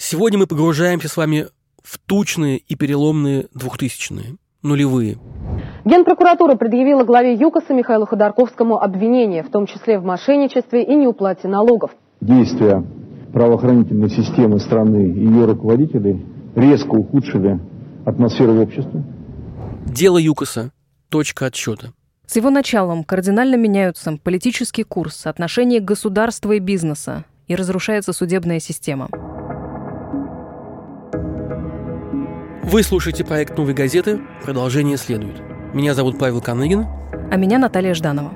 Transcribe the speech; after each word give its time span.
Сегодня 0.00 0.38
мы 0.38 0.46
погружаемся 0.46 1.08
с 1.08 1.16
вами 1.16 1.46
в 1.82 1.98
тучные 1.98 2.58
и 2.58 2.76
переломные 2.76 3.46
двухтысячные, 3.52 4.36
нулевые. 4.62 5.18
Генпрокуратура 5.84 6.54
предъявила 6.54 7.02
главе 7.02 7.34
ЮКОСа 7.34 7.74
Михаилу 7.74 8.06
Ходорковскому 8.06 8.78
обвинение, 8.78 9.42
в 9.42 9.50
том 9.50 9.66
числе 9.66 9.98
в 9.98 10.04
мошенничестве 10.04 10.84
и 10.84 10.94
неуплате 10.94 11.48
налогов. 11.48 11.90
Действия 12.20 12.84
правоохранительной 13.32 14.08
системы 14.10 14.60
страны 14.60 15.08
и 15.08 15.26
ее 15.26 15.46
руководителей 15.46 16.24
резко 16.54 16.90
ухудшили 16.90 17.58
атмосферу 18.06 18.54
в 18.54 18.60
обществе. 18.60 19.02
Дело 19.86 20.18
ЮКОСа. 20.18 20.70
Точка 21.08 21.46
отсчета. 21.46 21.92
С 22.26 22.36
его 22.36 22.50
началом 22.50 23.02
кардинально 23.02 23.56
меняются 23.56 24.18
политический 24.22 24.84
курс, 24.84 25.26
отношения 25.26 25.80
государства 25.80 26.52
и 26.52 26.58
бизнеса, 26.58 27.24
и 27.46 27.54
разрушается 27.54 28.12
судебная 28.12 28.60
система. 28.60 29.08
Вы 32.70 32.82
слушаете 32.82 33.24
проект 33.24 33.56
«Новой 33.56 33.72
газеты». 33.72 34.20
Продолжение 34.44 34.98
следует. 34.98 35.40
Меня 35.72 35.94
зовут 35.94 36.18
Павел 36.18 36.42
Каныгин. 36.42 36.84
А 37.32 37.36
меня 37.36 37.56
Наталья 37.56 37.94
Жданова. 37.94 38.34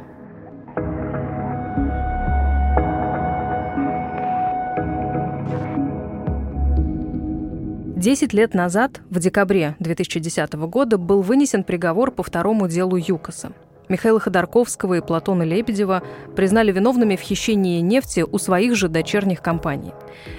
Десять 7.94 8.32
лет 8.32 8.54
назад, 8.54 9.02
в 9.10 9.18
декабре 9.18 9.76
2010 9.80 10.54
года, 10.54 10.96
был 10.96 11.20
вынесен 11.20 11.62
приговор 11.62 12.10
по 12.10 12.22
второму 12.22 12.68
делу 12.68 12.96
ЮКОСа. 12.96 13.52
Михаила 13.88 14.20
Ходорковского 14.20 14.94
и 14.94 15.00
Платона 15.00 15.42
Лебедева 15.42 16.02
признали 16.34 16.72
виновными 16.72 17.16
в 17.16 17.20
хищении 17.20 17.80
нефти 17.80 18.24
у 18.28 18.38
своих 18.38 18.76
же 18.76 18.88
дочерних 18.88 19.42
компаний. 19.42 19.92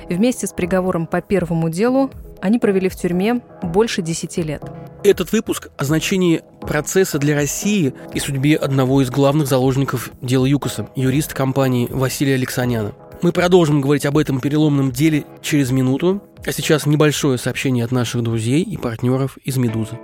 Вместе 0.10 0.48
с 0.48 0.54
приговором 0.54 1.08
по 1.08 1.22
первому 1.22 1.70
делу 1.70 2.10
они 2.42 2.60
провели 2.60 2.90
в 2.90 2.96
тюрьме 2.96 3.42
больше 3.62 4.02
10 4.02 4.38
лет. 4.40 4.64
Этот 5.04 5.32
выпуск 5.32 5.70
о 5.78 5.86
значении 5.86 6.42
процесса 6.62 7.20
для 7.20 7.36
России 7.36 7.94
и 8.14 8.20
судьбе 8.20 8.56
одного 8.56 9.02
из 9.02 9.10
главных 9.10 9.48
заложников 9.48 10.12
дела 10.22 10.46
ЮКОСа, 10.46 10.90
юриста 10.96 11.36
компании 11.36 11.88
Василия 11.90 12.36
Алексаняна. 12.36 12.94
Мы 13.22 13.32
продолжим 13.32 13.80
говорить 13.80 14.06
об 14.06 14.18
этом 14.18 14.42
переломном 14.42 14.92
деле 14.92 15.26
через 15.42 15.72
минуту, 15.72 16.22
а 16.46 16.52
сейчас 16.52 16.86
небольшое 16.86 17.38
сообщение 17.38 17.86
от 17.86 17.92
наших 17.92 18.22
друзей 18.22 18.62
и 18.64 18.76
партнеров 18.76 19.38
из 19.46 19.56
«Медузы». 19.56 19.98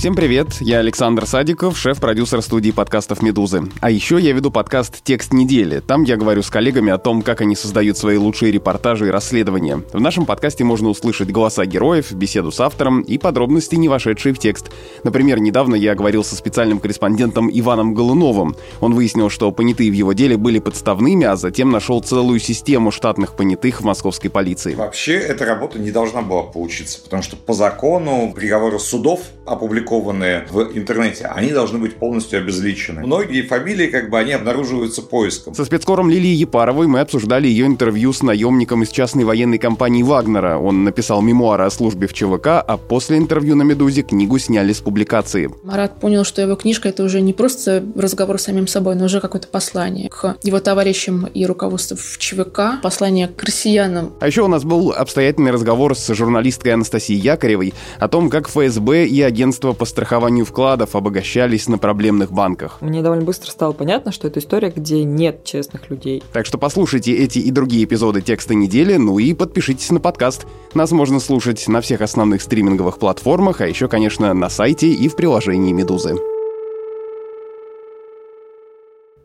Всем 0.00 0.14
привет, 0.14 0.54
я 0.60 0.78
Александр 0.78 1.26
Садиков, 1.26 1.76
шеф-продюсер 1.76 2.40
студии 2.40 2.70
подкастов 2.70 3.20
«Медузы». 3.20 3.64
А 3.82 3.90
еще 3.90 4.18
я 4.18 4.32
веду 4.32 4.50
подкаст 4.50 5.04
«Текст 5.04 5.34
недели». 5.34 5.80
Там 5.80 6.04
я 6.04 6.16
говорю 6.16 6.40
с 6.40 6.48
коллегами 6.48 6.90
о 6.90 6.96
том, 6.96 7.20
как 7.20 7.42
они 7.42 7.54
создают 7.54 7.98
свои 7.98 8.16
лучшие 8.16 8.50
репортажи 8.50 9.08
и 9.08 9.10
расследования. 9.10 9.82
В 9.92 10.00
нашем 10.00 10.24
подкасте 10.24 10.64
можно 10.64 10.88
услышать 10.88 11.30
голоса 11.30 11.66
героев, 11.66 12.12
беседу 12.12 12.50
с 12.50 12.60
автором 12.60 13.02
и 13.02 13.18
подробности, 13.18 13.74
не 13.74 13.90
вошедшие 13.90 14.32
в 14.32 14.38
текст. 14.38 14.70
Например, 15.04 15.38
недавно 15.38 15.74
я 15.74 15.94
говорил 15.94 16.24
со 16.24 16.34
специальным 16.34 16.80
корреспондентом 16.80 17.50
Иваном 17.52 17.92
Голуновым. 17.92 18.56
Он 18.80 18.94
выяснил, 18.94 19.28
что 19.28 19.52
понятые 19.52 19.90
в 19.90 19.94
его 19.94 20.14
деле 20.14 20.38
были 20.38 20.60
подставными, 20.60 21.26
а 21.26 21.36
затем 21.36 21.70
нашел 21.70 22.00
целую 22.00 22.40
систему 22.40 22.90
штатных 22.90 23.36
понятых 23.36 23.82
в 23.82 23.84
московской 23.84 24.30
полиции. 24.30 24.72
Вообще, 24.72 25.16
эта 25.16 25.44
работа 25.44 25.78
не 25.78 25.90
должна 25.90 26.22
была 26.22 26.44
получиться, 26.44 27.02
потому 27.02 27.22
что 27.22 27.36
по 27.36 27.52
закону 27.52 28.32
приговоры 28.34 28.78
судов 28.78 29.20
опубликованы 29.44 29.89
опубликованные 29.90 30.46
в 30.50 30.76
интернете, 30.76 31.26
они 31.26 31.50
должны 31.52 31.78
быть 31.78 31.96
полностью 31.96 32.38
обезличены. 32.38 33.02
Многие 33.04 33.42
фамилии, 33.42 33.88
как 33.88 34.10
бы, 34.10 34.18
они 34.18 34.32
обнаруживаются 34.32 35.02
поиском. 35.02 35.54
Со 35.54 35.64
спецкором 35.64 36.10
Лилией 36.10 36.36
Епаровой 36.36 36.86
мы 36.86 37.00
обсуждали 37.00 37.48
ее 37.48 37.66
интервью 37.66 38.12
с 38.12 38.22
наемником 38.22 38.82
из 38.82 38.90
частной 38.90 39.24
военной 39.24 39.58
компании 39.58 40.02
«Вагнера». 40.02 40.58
Он 40.58 40.84
написал 40.84 41.22
мемуары 41.22 41.64
о 41.64 41.70
службе 41.70 42.06
в 42.06 42.12
ЧВК, 42.12 42.46
а 42.46 42.76
после 42.76 43.18
интервью 43.18 43.56
на 43.56 43.62
«Медузе» 43.62 44.02
книгу 44.02 44.38
сняли 44.38 44.72
с 44.72 44.80
публикации. 44.80 45.50
Марат 45.64 45.98
понял, 46.00 46.24
что 46.24 46.40
его 46.40 46.54
книжка— 46.56 46.88
это 46.90 47.02
уже 47.02 47.20
не 47.20 47.32
просто 47.32 47.84
разговор 47.96 48.38
с 48.38 48.44
самим 48.44 48.66
собой, 48.66 48.94
но 48.94 49.06
уже 49.06 49.20
какое-то 49.20 49.48
послание 49.48 50.08
к 50.08 50.36
его 50.42 50.60
товарищам 50.60 51.26
и 51.26 51.46
руководству 51.46 51.96
в 51.96 52.18
ЧВК, 52.18 52.80
послание 52.82 53.28
к 53.28 53.42
россиянам. 53.42 54.12
А 54.20 54.26
еще 54.26 54.42
у 54.42 54.48
нас 54.48 54.64
был 54.64 54.92
обстоятельный 54.92 55.50
разговор 55.50 55.96
с 55.96 56.14
журналисткой 56.14 56.74
Анастасией 56.74 57.20
Якоревой 57.20 57.74
о 57.98 58.08
том, 58.08 58.30
как 58.30 58.48
ФСБ 58.48 59.06
и 59.06 59.22
агентство 59.22 59.72
по 59.80 59.86
страхованию 59.86 60.44
вкладов 60.44 60.94
обогащались 60.94 61.66
на 61.66 61.78
проблемных 61.78 62.32
банках. 62.32 62.76
Мне 62.82 63.00
довольно 63.00 63.24
быстро 63.24 63.50
стало 63.50 63.72
понятно, 63.72 64.12
что 64.12 64.28
это 64.28 64.38
история, 64.38 64.68
где 64.68 65.04
нет 65.04 65.42
честных 65.42 65.88
людей. 65.88 66.22
Так 66.34 66.44
что 66.44 66.58
послушайте 66.58 67.16
эти 67.16 67.38
и 67.38 67.50
другие 67.50 67.84
эпизоды 67.84 68.20
текста 68.20 68.54
недели, 68.54 68.96
ну 68.96 69.18
и 69.18 69.32
подпишитесь 69.32 69.90
на 69.90 69.98
подкаст. 69.98 70.46
Нас 70.74 70.90
можно 70.90 71.18
слушать 71.18 71.66
на 71.66 71.80
всех 71.80 72.02
основных 72.02 72.42
стриминговых 72.42 72.98
платформах, 72.98 73.62
а 73.62 73.68
еще, 73.68 73.88
конечно, 73.88 74.34
на 74.34 74.50
сайте 74.50 74.88
и 74.88 75.08
в 75.08 75.16
приложении 75.16 75.72
«Медузы». 75.72 76.39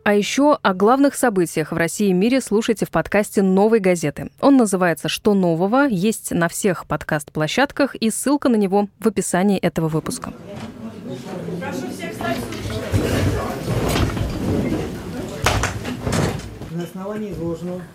А 0.05 0.13
еще 0.13 0.59
о 0.61 0.75
главных 0.75 1.15
событиях 1.15 1.71
в 1.71 1.77
России 1.77 2.09
и 2.09 2.13
мире 2.13 2.39
слушайте 2.39 2.85
в 2.85 2.91
подкасте 2.91 3.41
«Новой 3.41 3.79
газеты». 3.79 4.29
Он 4.39 4.55
называется 4.55 5.09
«Что 5.09 5.33
нового?», 5.33 5.87
есть 5.87 6.29
на 6.29 6.47
всех 6.47 6.85
подкаст-площадках, 6.85 7.95
и 7.95 8.11
ссылка 8.11 8.47
на 8.47 8.55
него 8.55 8.87
в 8.99 9.07
описании 9.07 9.57
этого 9.57 9.87
выпуска. 9.87 10.31
Прошу 11.59 11.91
всех 11.91 12.11
встать. 12.11 12.37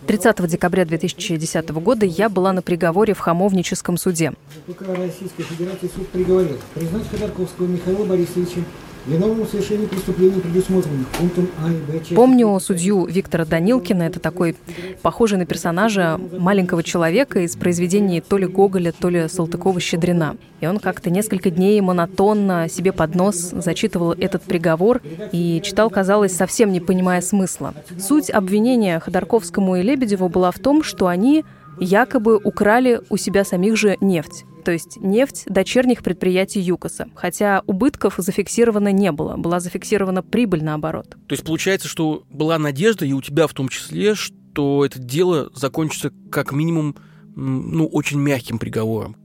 30 0.07 0.47
декабря 0.47 0.83
2010 0.83 1.69
года 1.69 2.05
я 2.05 2.27
была 2.27 2.51
на 2.51 2.61
приговоре 2.61 3.13
в 3.13 3.19
Хамовническом 3.19 3.95
суде. 3.95 4.33
ПК 4.67 4.81
Российской 4.89 5.43
Федерации 5.43 5.89
суд 5.95 6.09
приговорил 6.09 6.57
признать 6.73 7.07
Ходорковского 7.09 7.67
Михаила 7.67 8.03
Борисовича 8.03 8.65
виновным 9.05 9.45
в 9.45 9.49
преступлений, 9.87 10.39
предусмотренных 10.39 11.07
пунктом 11.09 11.49
А 11.63 11.69
и 11.69 11.73
Б. 11.73 12.15
Помню 12.15 12.59
судью 12.59 13.05
Виктора 13.05 13.45
Данилкина. 13.45 14.03
Это 14.03 14.19
такой 14.19 14.55
похожий 15.01 15.37
на 15.37 15.45
персонажа 15.45 16.19
маленького 16.37 16.83
человека 16.83 17.39
из 17.39 17.55
произведений 17.55 18.21
то 18.21 18.37
ли 18.37 18.45
Гоголя, 18.45 18.91
то 18.91 19.09
ли 19.09 19.21
Салтыкова-Щедрина. 19.21 20.37
И 20.59 20.67
он 20.67 20.79
как-то 20.79 21.09
несколько 21.09 21.49
дней 21.49 21.81
монотонно 21.81 22.69
себе 22.69 22.91
под 22.91 23.15
нос 23.15 23.51
зачитывал 23.51 24.11
этот 24.11 24.43
приговор 24.43 25.01
и 25.31 25.59
читал, 25.63 25.89
казалось, 25.89 26.35
совсем 26.35 26.71
не 26.71 26.79
понимая 26.79 27.21
смысла. 27.21 27.73
Суть 27.99 28.29
обвинения 28.29 28.99
Ходорковскому 28.99 29.77
и 29.77 29.81
Лебедеву 29.81 30.29
была 30.29 30.51
в 30.51 30.59
том, 30.59 30.83
что 30.83 31.07
они 31.07 31.43
якобы 31.79 32.37
украли 32.37 33.01
у 33.09 33.17
себя 33.17 33.43
самих 33.43 33.75
же 33.75 33.97
нефть 34.01 34.45
то 34.61 34.71
есть 34.71 34.97
нефть 34.97 35.45
дочерних 35.47 36.03
предприятий 36.03 36.59
ЮКОСа. 36.61 37.07
Хотя 37.15 37.63
убытков 37.67 38.15
зафиксировано 38.17 38.91
не 38.91 39.11
было, 39.11 39.37
была 39.37 39.59
зафиксирована 39.59 40.23
прибыль 40.23 40.63
наоборот. 40.63 41.09
То 41.27 41.33
есть 41.33 41.43
получается, 41.43 41.87
что 41.87 42.23
была 42.29 42.57
надежда, 42.57 43.05
и 43.05 43.13
у 43.13 43.21
тебя 43.21 43.47
в 43.47 43.53
том 43.53 43.69
числе, 43.69 44.15
что 44.15 44.85
это 44.85 44.99
дело 44.99 45.49
закончится 45.53 46.11
как 46.29 46.51
минимум 46.51 46.95
ну, 47.35 47.87
очень 47.87 48.19
мягким 48.19 48.59
приговором. 48.59 49.15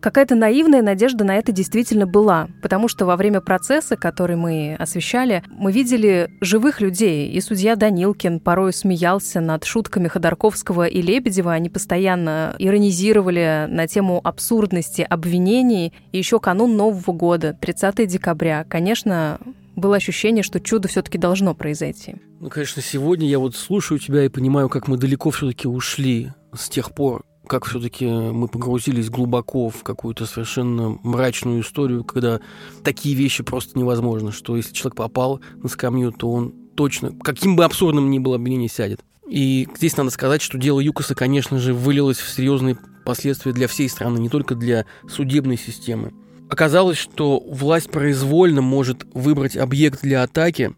Какая-то 0.00 0.36
наивная 0.36 0.80
надежда 0.80 1.24
на 1.24 1.36
это 1.36 1.50
действительно 1.50 2.06
была, 2.06 2.48
потому 2.62 2.86
что 2.86 3.04
во 3.04 3.16
время 3.16 3.40
процесса, 3.40 3.96
который 3.96 4.36
мы 4.36 4.76
освещали, 4.78 5.42
мы 5.50 5.72
видели 5.72 6.30
живых 6.40 6.80
людей, 6.80 7.28
и 7.28 7.40
судья 7.40 7.74
Данилкин 7.74 8.38
порой 8.38 8.72
смеялся 8.72 9.40
над 9.40 9.64
шутками 9.64 10.06
Ходорковского 10.06 10.86
и 10.86 11.02
Лебедева, 11.02 11.52
они 11.52 11.68
постоянно 11.68 12.54
иронизировали 12.60 13.66
на 13.68 13.88
тему 13.88 14.20
абсурдности 14.22 15.02
обвинений, 15.02 15.92
и 16.12 16.18
еще 16.18 16.38
канун 16.38 16.76
Нового 16.76 17.12
года, 17.12 17.56
30 17.60 18.06
декабря, 18.06 18.64
конечно, 18.68 19.40
было 19.74 19.96
ощущение, 19.96 20.44
что 20.44 20.60
чудо 20.60 20.88
все-таки 20.88 21.18
должно 21.18 21.54
произойти. 21.54 22.16
Ну, 22.40 22.50
конечно, 22.50 22.82
сегодня 22.82 23.28
я 23.28 23.38
вот 23.38 23.56
слушаю 23.56 23.98
тебя 23.98 24.24
и 24.24 24.28
понимаю, 24.28 24.68
как 24.68 24.86
мы 24.86 24.96
далеко 24.96 25.30
все-таки 25.30 25.66
ушли 25.66 26.30
с 26.54 26.68
тех 26.68 26.92
пор, 26.92 27.24
как 27.48 27.64
все-таки 27.64 28.06
мы 28.06 28.46
погрузились 28.46 29.10
глубоко 29.10 29.70
в 29.70 29.82
какую-то 29.82 30.26
совершенно 30.26 30.98
мрачную 31.02 31.62
историю, 31.62 32.04
когда 32.04 32.40
такие 32.84 33.16
вещи 33.16 33.42
просто 33.42 33.78
невозможно, 33.78 34.30
что 34.30 34.56
если 34.56 34.72
человек 34.72 34.96
попал 34.96 35.40
на 35.62 35.68
скамью, 35.68 36.12
то 36.12 36.30
он 36.30 36.54
точно, 36.76 37.12
каким 37.12 37.56
бы 37.56 37.64
абсурдным 37.64 38.10
ни 38.10 38.18
было 38.20 38.36
обвинение, 38.36 38.68
сядет. 38.68 39.00
И 39.28 39.68
здесь 39.76 39.96
надо 39.96 40.10
сказать, 40.10 40.40
что 40.40 40.56
дело 40.56 40.80
ЮКОСа, 40.80 41.14
конечно 41.14 41.58
же, 41.58 41.74
вылилось 41.74 42.18
в 42.18 42.28
серьезные 42.28 42.78
последствия 43.04 43.52
для 43.52 43.68
всей 43.68 43.88
страны, 43.88 44.18
не 44.18 44.28
только 44.28 44.54
для 44.54 44.86
судебной 45.08 45.58
системы. 45.58 46.12
Оказалось, 46.48 46.96
что 46.96 47.40
власть 47.40 47.90
произвольно 47.90 48.62
может 48.62 49.06
выбрать 49.12 49.56
объект 49.56 50.00
для 50.02 50.22
атаки, 50.22 50.74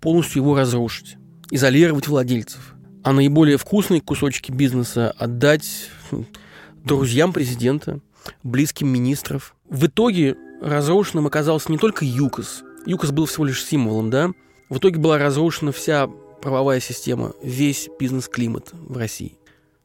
полностью 0.00 0.42
его 0.42 0.54
разрушить, 0.54 1.16
изолировать 1.50 2.08
владельцев, 2.08 2.73
а 3.04 3.12
наиболее 3.12 3.58
вкусные 3.58 4.00
кусочки 4.00 4.50
бизнеса 4.50 5.14
отдать 5.18 5.90
друзьям 6.84 7.34
президента, 7.34 8.00
близким 8.42 8.88
министров. 8.88 9.54
В 9.68 9.86
итоге 9.86 10.36
разрушенным 10.62 11.26
оказался 11.26 11.70
не 11.70 11.76
только 11.76 12.06
ЮКОС. 12.06 12.64
ЮКОС 12.86 13.12
был 13.12 13.26
всего 13.26 13.44
лишь 13.44 13.62
символом, 13.62 14.08
да? 14.08 14.30
В 14.70 14.78
итоге 14.78 14.98
была 14.98 15.18
разрушена 15.18 15.70
вся 15.70 16.08
правовая 16.40 16.80
система, 16.80 17.34
весь 17.42 17.90
бизнес-климат 18.00 18.70
в 18.72 18.96
России. 18.96 19.36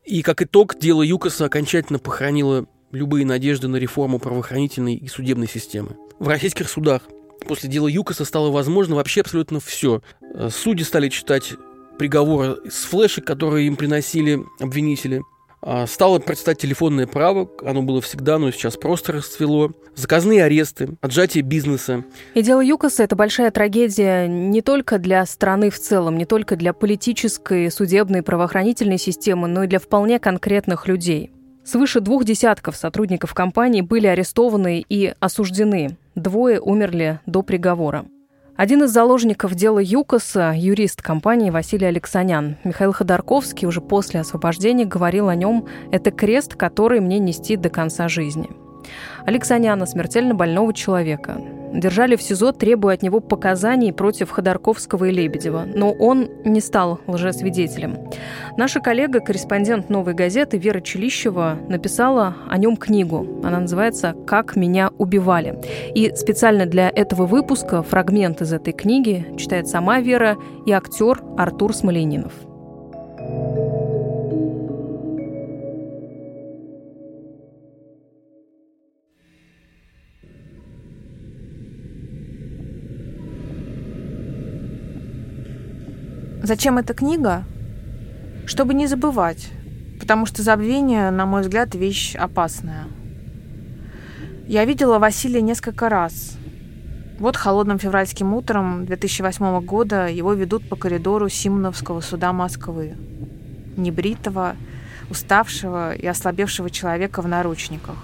И 0.05 0.21
как 0.21 0.41
итог, 0.41 0.79
дело 0.79 1.01
ЮКОСа 1.01 1.45
окончательно 1.45 1.99
похоронило 1.99 2.67
любые 2.91 3.25
надежды 3.25 3.67
на 3.67 3.75
реформу 3.75 4.19
правоохранительной 4.19 4.95
и 4.95 5.07
судебной 5.09 5.47
системы. 5.49 5.97
В 6.19 6.27
российских 6.29 6.69
судах 6.69 7.01
после 7.45 7.69
дела 7.69 7.87
ЮКОСа 7.87 8.23
стало 8.23 8.49
возможно 8.49 8.95
вообще 8.95 9.21
абсолютно 9.21 9.59
все. 9.59 10.01
Э, 10.21 10.49
судьи 10.49 10.85
стали 10.85 11.09
читать 11.09 11.53
приговоры 11.99 12.57
с 12.67 12.85
флешек, 12.85 13.25
которые 13.25 13.67
им 13.67 13.75
приносили 13.75 14.39
обвинители. 14.59 15.21
А, 15.61 15.85
стало 15.85 16.19
представить 16.19 16.59
телефонное 16.59 17.05
право, 17.05 17.49
оно 17.63 17.81
было 17.81 18.01
всегда, 18.01 18.39
но 18.39 18.49
сейчас 18.49 18.77
просто 18.77 19.11
расцвело. 19.11 19.71
Заказные 19.93 20.43
аресты, 20.43 20.97
отжатие 21.01 21.43
бизнеса. 21.43 22.05
И 22.33 22.41
дело 22.41 22.61
ЮКОСа– 22.61 23.03
это 23.03 23.17
большая 23.17 23.51
трагедия 23.51 24.27
не 24.27 24.61
только 24.61 24.97
для 24.97 25.25
страны 25.25 25.69
в 25.69 25.77
целом, 25.77 26.17
не 26.17 26.25
только 26.25 26.55
для 26.55 26.71
политической, 26.71 27.69
судебной, 27.69 28.23
правоохранительной 28.23 28.97
системы, 28.97 29.49
но 29.49 29.65
и 29.65 29.67
для 29.67 29.79
вполне 29.79 30.17
конкретных 30.19 30.87
людей. 30.87 31.31
Свыше 31.65 31.99
двух 31.99 32.23
десятков 32.23 32.77
сотрудников 32.77 33.33
компании 33.33 33.81
были 33.81 34.07
арестованы 34.07 34.83
и 34.87 35.13
осуждены. 35.19 35.97
Двое 36.15 36.61
умерли 36.61 37.19
до 37.25 37.41
приговора. 37.41 38.05
Один 38.59 38.83
из 38.83 38.91
заложников 38.91 39.55
дела 39.55 39.79
ЮКОСа, 39.81 40.51
юрист 40.53 41.01
компании 41.01 41.49
Василий 41.49 41.85
Алексанян. 41.85 42.57
Михаил 42.65 42.91
Ходорковский 42.91 43.65
уже 43.65 43.79
после 43.79 44.19
освобождения 44.19 44.83
говорил 44.83 45.29
о 45.29 45.35
нем 45.35 45.65
«это 45.93 46.11
крест, 46.11 46.55
который 46.55 46.99
мне 46.99 47.19
нести 47.19 47.55
до 47.55 47.69
конца 47.69 48.09
жизни». 48.09 48.49
Алексаняна, 49.25 49.85
смертельно 49.85 50.35
больного 50.35 50.73
человека, 50.73 51.41
держали 51.73 52.15
в 52.15 52.21
СИЗО, 52.21 52.51
требуя 52.51 52.95
от 52.95 53.01
него 53.01 53.19
показаний 53.19 53.93
против 53.93 54.29
Ходорковского 54.31 55.05
и 55.05 55.11
Лебедева, 55.11 55.65
но 55.73 55.91
он 55.91 56.29
не 56.43 56.61
стал 56.61 56.99
лжесвидетелем. 57.07 57.97
Наша 58.57 58.79
коллега, 58.79 59.19
корреспондент 59.19 59.89
«Новой 59.89 60.13
газеты» 60.13 60.57
Вера 60.57 60.81
Челищева 60.81 61.57
написала 61.67 62.35
о 62.49 62.57
нем 62.57 62.77
книгу. 62.77 63.27
Она 63.43 63.59
называется 63.59 64.15
«Как 64.25 64.55
меня 64.55 64.91
убивали». 64.97 65.59
И 65.93 66.13
специально 66.15 66.65
для 66.65 66.89
этого 66.89 67.25
выпуска 67.25 67.83
фрагмент 67.83 68.41
из 68.41 68.53
этой 68.53 68.73
книги 68.73 69.25
читает 69.37 69.67
сама 69.67 69.99
Вера 69.99 70.37
и 70.65 70.71
актер 70.71 71.21
Артур 71.37 71.73
Смоленинов. 71.73 72.33
Зачем 86.41 86.77
эта 86.77 86.93
книга? 86.93 87.43
Чтобы 88.45 88.73
не 88.73 88.87
забывать, 88.87 89.49
потому 89.99 90.25
что 90.25 90.41
забвение, 90.41 91.11
на 91.11 91.25
мой 91.25 91.41
взгляд, 91.41 91.75
вещь 91.75 92.15
опасная. 92.15 92.85
Я 94.47 94.63
видела 94.63 94.99
Василия 94.99 95.41
несколько 95.41 95.89
раз. 95.89 96.37
Вот 97.19 97.35
холодным 97.35 97.77
февральским 97.77 98.33
утром 98.33 98.85
2008 98.85 99.59
года 99.65 100.07
его 100.07 100.33
ведут 100.33 100.67
по 100.69 100.77
коридору 100.77 101.27
Симоновского 101.27 101.99
суда 101.99 102.31
Москвы. 102.31 102.95
Небритого, 103.75 104.55
уставшего 105.09 105.93
и 105.93 106.07
ослабевшего 106.07 106.69
человека 106.69 107.21
в 107.21 107.27
наручниках. 107.27 107.97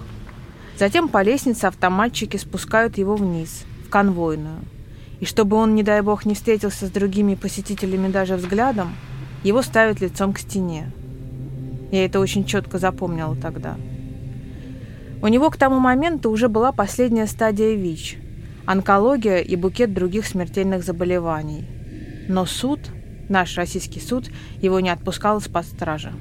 Затем 0.78 1.08
по 1.08 1.22
лестнице 1.22 1.64
автоматчики 1.64 2.36
спускают 2.36 2.98
его 2.98 3.16
вниз, 3.16 3.64
в 3.86 3.88
конвойную– 3.88 4.60
и 5.20 5.24
чтобы 5.24 5.56
он, 5.56 5.74
не 5.74 5.82
дай 5.82 6.02
бог, 6.02 6.26
не 6.26 6.34
встретился 6.34 6.86
с 6.86 6.90
другими 6.90 7.34
посетителями 7.34 8.08
даже 8.08 8.36
взглядом, 8.36 8.94
его 9.42 9.62
ставят 9.62 10.00
лицом 10.00 10.32
к 10.32 10.38
стене. 10.38 10.92
Я 11.90 12.04
это 12.04 12.20
очень 12.20 12.44
четко 12.44 12.78
запомнила 12.78 13.36
тогда. 13.36 13.76
У 15.22 15.28
него 15.28 15.50
к 15.50 15.56
тому 15.56 15.78
моменту 15.78 16.30
уже 16.30 16.48
была 16.48 16.72
последняя 16.72 17.26
стадия 17.26 17.74
ВИЧ, 17.74 18.18
онкология 18.66 19.38
и 19.38 19.56
букет 19.56 19.94
других 19.94 20.26
смертельных 20.26 20.84
заболеваний. 20.84 21.66
Но 22.28 22.44
суд, 22.44 22.80
наш 23.28 23.56
российский 23.56 24.00
суд, 24.00 24.30
его 24.60 24.80
не 24.80 24.90
отпускал 24.90 25.38
из-под 25.38 25.64
стражи. 25.64 26.12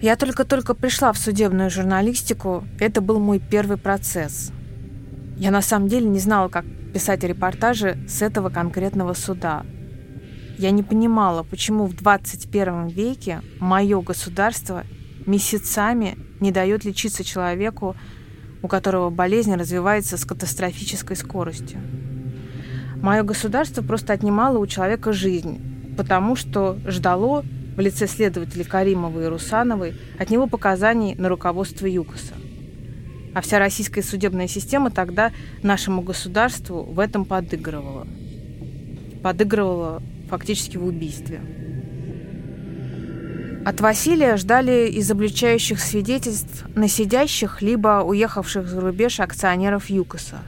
Я 0.00 0.16
только-только 0.16 0.74
пришла 0.74 1.12
в 1.12 1.18
судебную 1.18 1.70
журналистику, 1.70 2.64
это 2.80 3.00
был 3.00 3.20
мой 3.20 3.38
первый 3.38 3.76
процесс. 3.76 4.50
Я 5.36 5.52
на 5.52 5.62
самом 5.62 5.86
деле 5.86 6.08
не 6.08 6.18
знала, 6.18 6.48
как 6.48 6.64
писать 6.92 7.24
репортажи 7.24 7.98
с 8.08 8.22
этого 8.22 8.50
конкретного 8.50 9.14
суда. 9.14 9.64
Я 10.58 10.70
не 10.70 10.82
понимала, 10.82 11.42
почему 11.42 11.86
в 11.86 11.94
21 11.96 12.88
веке 12.88 13.40
мое 13.58 14.00
государство 14.02 14.84
месяцами 15.26 16.18
не 16.40 16.52
дает 16.52 16.84
лечиться 16.84 17.24
человеку, 17.24 17.96
у 18.62 18.68
которого 18.68 19.10
болезнь 19.10 19.54
развивается 19.54 20.16
с 20.16 20.24
катастрофической 20.24 21.16
скоростью. 21.16 21.80
Мое 22.96 23.22
государство 23.22 23.82
просто 23.82 24.12
отнимало 24.12 24.58
у 24.58 24.66
человека 24.66 25.12
жизнь, 25.12 25.94
потому 25.96 26.36
что 26.36 26.78
ждало 26.86 27.44
в 27.76 27.80
лице 27.80 28.06
следователей 28.06 28.64
Каримовой 28.64 29.24
и 29.24 29.28
Русановой 29.28 29.94
от 30.18 30.30
него 30.30 30.46
показаний 30.46 31.14
на 31.16 31.28
руководство 31.28 31.86
ЮКОСа. 31.86 32.34
А 33.34 33.40
вся 33.40 33.58
российская 33.58 34.02
судебная 34.02 34.46
система 34.46 34.90
тогда 34.90 35.32
нашему 35.62 36.02
государству 36.02 36.82
в 36.82 36.98
этом 36.98 37.24
подыгрывала. 37.24 38.06
Подыгрывала 39.22 40.02
фактически 40.28 40.76
в 40.76 40.84
убийстве. 40.84 41.40
От 43.64 43.80
Василия 43.80 44.36
ждали 44.36 44.90
изобличающих 44.98 45.80
свидетельств 45.80 46.64
на 46.74 46.88
сидящих 46.88 47.62
либо 47.62 48.02
уехавших 48.02 48.66
за 48.66 48.80
рубеж 48.80 49.20
акционеров 49.20 49.88
ЮКОСа. 49.88 50.38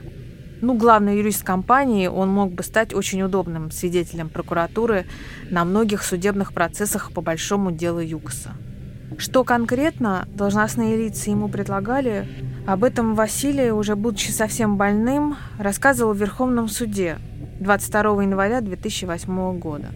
Ну, 0.61 0.77
главный 0.77 1.19
юрист 1.19 1.45
компании, 1.45 2.09
он 2.09 2.31
мог 2.31 2.53
бы 2.53 2.63
стать 2.63 2.93
очень 2.93 3.23
удобным 3.23 3.71
свидетелем 3.71 4.29
прокуратуры 4.29 5.07
на 5.51 5.65
многих 5.65 6.03
судебных 6.03 6.53
процессах 6.53 7.13
по 7.13 7.21
большому 7.21 7.71
делу 7.71 8.01
ЮКОСа. 8.01 8.51
Что 9.19 9.45
конкретно 9.45 10.27
должностные 10.35 10.97
лица 10.97 11.31
ему 11.31 11.49
предлагали, 11.49 12.27
об 12.67 12.83
этом 12.85 13.15
Василий, 13.15 13.71
уже 13.71 13.95
будучи 13.95 14.31
совсем 14.31 14.77
больным, 14.77 15.37
рассказывал 15.59 16.15
в 16.15 16.19
Верховном 16.19 16.69
суде 16.69 17.19
22 17.61 18.23
января 18.23 18.61
2008 18.61 19.59
года. 19.59 19.89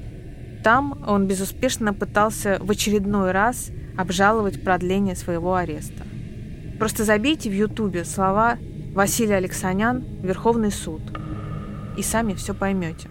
Там 0.63 1.03
он 1.07 1.27
безуспешно 1.27 1.95
пытался 1.95 2.59
в 2.61 2.71
очередной 2.71 3.31
раз 3.31 3.71
обжаловать 3.97 4.63
продление 4.63 5.17
своего 5.17 5.55
ареста. 5.55 6.05
Просто 6.79 7.05
забейте 7.05 7.51
в 7.51 7.55
Ютубе 7.55 8.05
слова 8.05 8.59
Василий 8.95 9.35
Алексанян, 9.35 10.05
Верховный 10.23 10.71
суд, 10.71 11.03
и 11.97 12.03
сами 12.03 12.35
все 12.35 12.55
поймете. 12.55 13.09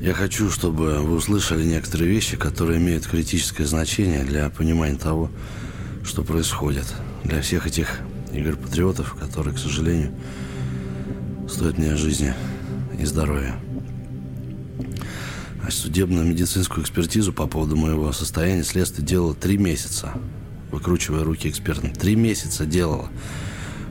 Я 0.00 0.14
хочу, 0.14 0.48
чтобы 0.48 1.00
вы 1.00 1.16
услышали 1.16 1.62
некоторые 1.62 2.10
вещи, 2.10 2.34
которые 2.34 2.78
имеют 2.78 3.06
критическое 3.06 3.66
значение 3.66 4.24
для 4.24 4.48
понимания 4.48 4.96
того, 4.96 5.30
что 6.02 6.22
происходит. 6.22 6.86
Для 7.22 7.42
всех 7.42 7.66
этих 7.66 7.98
игр-патриотов, 8.32 9.14
которые, 9.20 9.54
к 9.54 9.58
сожалению, 9.58 10.14
стоят 11.50 11.76
мне 11.76 11.96
жизни 11.96 12.32
и 12.98 13.04
здоровья. 13.04 13.56
А 15.62 15.70
судебно-медицинскую 15.70 16.82
экспертизу 16.82 17.34
по 17.34 17.46
поводу 17.46 17.76
моего 17.76 18.10
состояния 18.12 18.64
следствие 18.64 19.06
делало 19.06 19.34
три 19.34 19.58
месяца, 19.58 20.14
выкручивая 20.70 21.24
руки 21.24 21.46
экспертам. 21.46 21.92
Три 21.92 22.16
месяца 22.16 22.64
делало. 22.64 23.10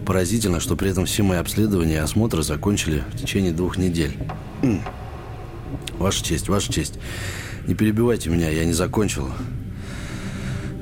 Поразительно, 0.07 0.59
что 0.59 0.75
при 0.75 0.89
этом 0.89 1.05
все 1.05 1.21
мои 1.21 1.37
обследования 1.37 1.93
и 1.93 1.97
осмотры 1.97 2.41
закончили 2.41 3.03
в 3.13 3.17
течение 3.17 3.51
двух 3.51 3.77
недель. 3.77 4.17
Ваша 5.97 6.23
честь, 6.23 6.49
ваша 6.49 6.71
честь. 6.71 6.95
Не 7.67 7.75
перебивайте 7.75 8.29
меня, 8.29 8.49
я 8.49 8.65
не 8.65 8.73
закончил. 8.73 9.29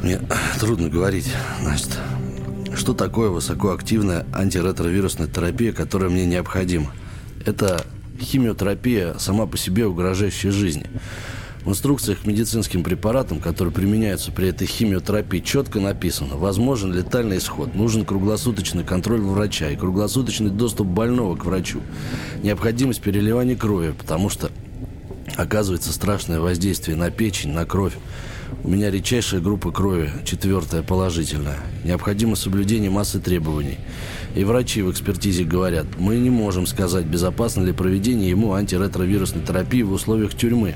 Мне 0.01 0.19
трудно 0.59 0.89
говорить. 0.89 1.29
Значит, 1.61 1.97
что 2.75 2.93
такое 2.93 3.29
высокоактивная 3.29 4.25
антиретровирусная 4.33 5.27
терапия, 5.27 5.73
которая 5.73 6.09
мне 6.09 6.25
необходима? 6.25 6.91
Это 7.45 7.85
химиотерапия, 8.21 9.15
сама 9.17 9.47
по 9.47 9.57
себе 9.57 9.87
угрожающая 9.87 10.51
жизни. 10.51 10.85
В 11.63 11.69
инструкциях 11.71 12.21
к 12.21 12.25
медицинским 12.25 12.83
препаратам, 12.83 13.39
которые 13.39 13.73
применяются 13.73 14.31
при 14.31 14.47
этой 14.47 14.65
химиотерапии, 14.67 15.39
четко 15.39 15.81
написано, 15.81 16.37
возможен 16.37 16.93
летальный 16.93 17.39
исход, 17.39 17.75
нужен 17.75 18.05
круглосуточный 18.05 18.85
контроль 18.85 19.19
врача 19.19 19.69
и 19.69 19.75
круглосуточный 19.75 20.49
доступ 20.49 20.87
больного 20.87 21.35
к 21.35 21.43
врачу, 21.43 21.81
необходимость 22.41 23.01
переливания 23.01 23.57
крови, 23.57 23.93
потому 23.97 24.29
что 24.29 24.49
оказывается 25.35 25.91
страшное 25.91 26.39
воздействие 26.39 26.95
на 26.95 27.11
печень, 27.11 27.51
на 27.51 27.65
кровь. 27.65 27.93
У 28.63 28.69
меня 28.69 28.89
редчайшая 28.89 29.41
группа 29.41 29.71
крови, 29.71 30.11
четвертая 30.25 30.83
положительная. 30.83 31.59
Необходимо 31.83 32.35
соблюдение 32.35 32.89
массы 32.89 33.19
требований. 33.19 33.77
И 34.35 34.43
врачи 34.43 34.81
в 34.81 34.91
экспертизе 34.91 35.43
говорят, 35.43 35.85
мы 35.97 36.17
не 36.17 36.29
можем 36.29 36.65
сказать, 36.65 37.05
безопасно 37.05 37.63
ли 37.63 37.73
проведение 37.73 38.29
ему 38.29 38.53
антиретровирусной 38.53 39.43
терапии 39.43 39.81
в 39.81 39.91
условиях 39.91 40.33
тюрьмы. 40.35 40.75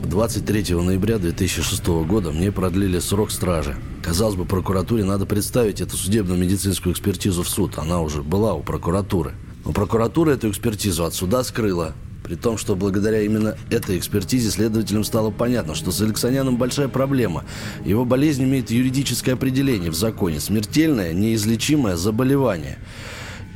23 0.00 0.74
ноября 0.76 1.18
2006 1.18 1.86
года 1.86 2.30
мне 2.30 2.52
продлили 2.52 2.98
срок 2.98 3.30
стражи. 3.30 3.76
Казалось 4.02 4.36
бы, 4.36 4.44
прокуратуре 4.44 5.04
надо 5.04 5.26
представить 5.26 5.80
эту 5.80 5.96
судебную 5.96 6.38
медицинскую 6.38 6.92
экспертизу 6.92 7.42
в 7.42 7.48
суд. 7.48 7.78
Она 7.78 8.00
уже 8.00 8.22
была 8.22 8.54
у 8.54 8.62
прокуратуры. 8.62 9.34
Но 9.64 9.72
прокуратура 9.72 10.30
эту 10.30 10.50
экспертизу 10.50 11.04
от 11.04 11.14
суда 11.14 11.42
скрыла. 11.42 11.94
При 12.28 12.34
том, 12.34 12.58
что 12.58 12.76
благодаря 12.76 13.22
именно 13.22 13.56
этой 13.70 13.96
экспертизе 13.96 14.50
следователям 14.50 15.02
стало 15.02 15.30
понятно, 15.30 15.74
что 15.74 15.90
с 15.90 16.02
Алексаняном 16.02 16.58
большая 16.58 16.88
проблема. 16.88 17.44
Его 17.86 18.04
болезнь 18.04 18.44
имеет 18.44 18.70
юридическое 18.70 19.34
определение 19.34 19.90
в 19.90 19.94
законе. 19.94 20.38
Смертельное, 20.38 21.14
неизлечимое 21.14 21.96
заболевание. 21.96 22.80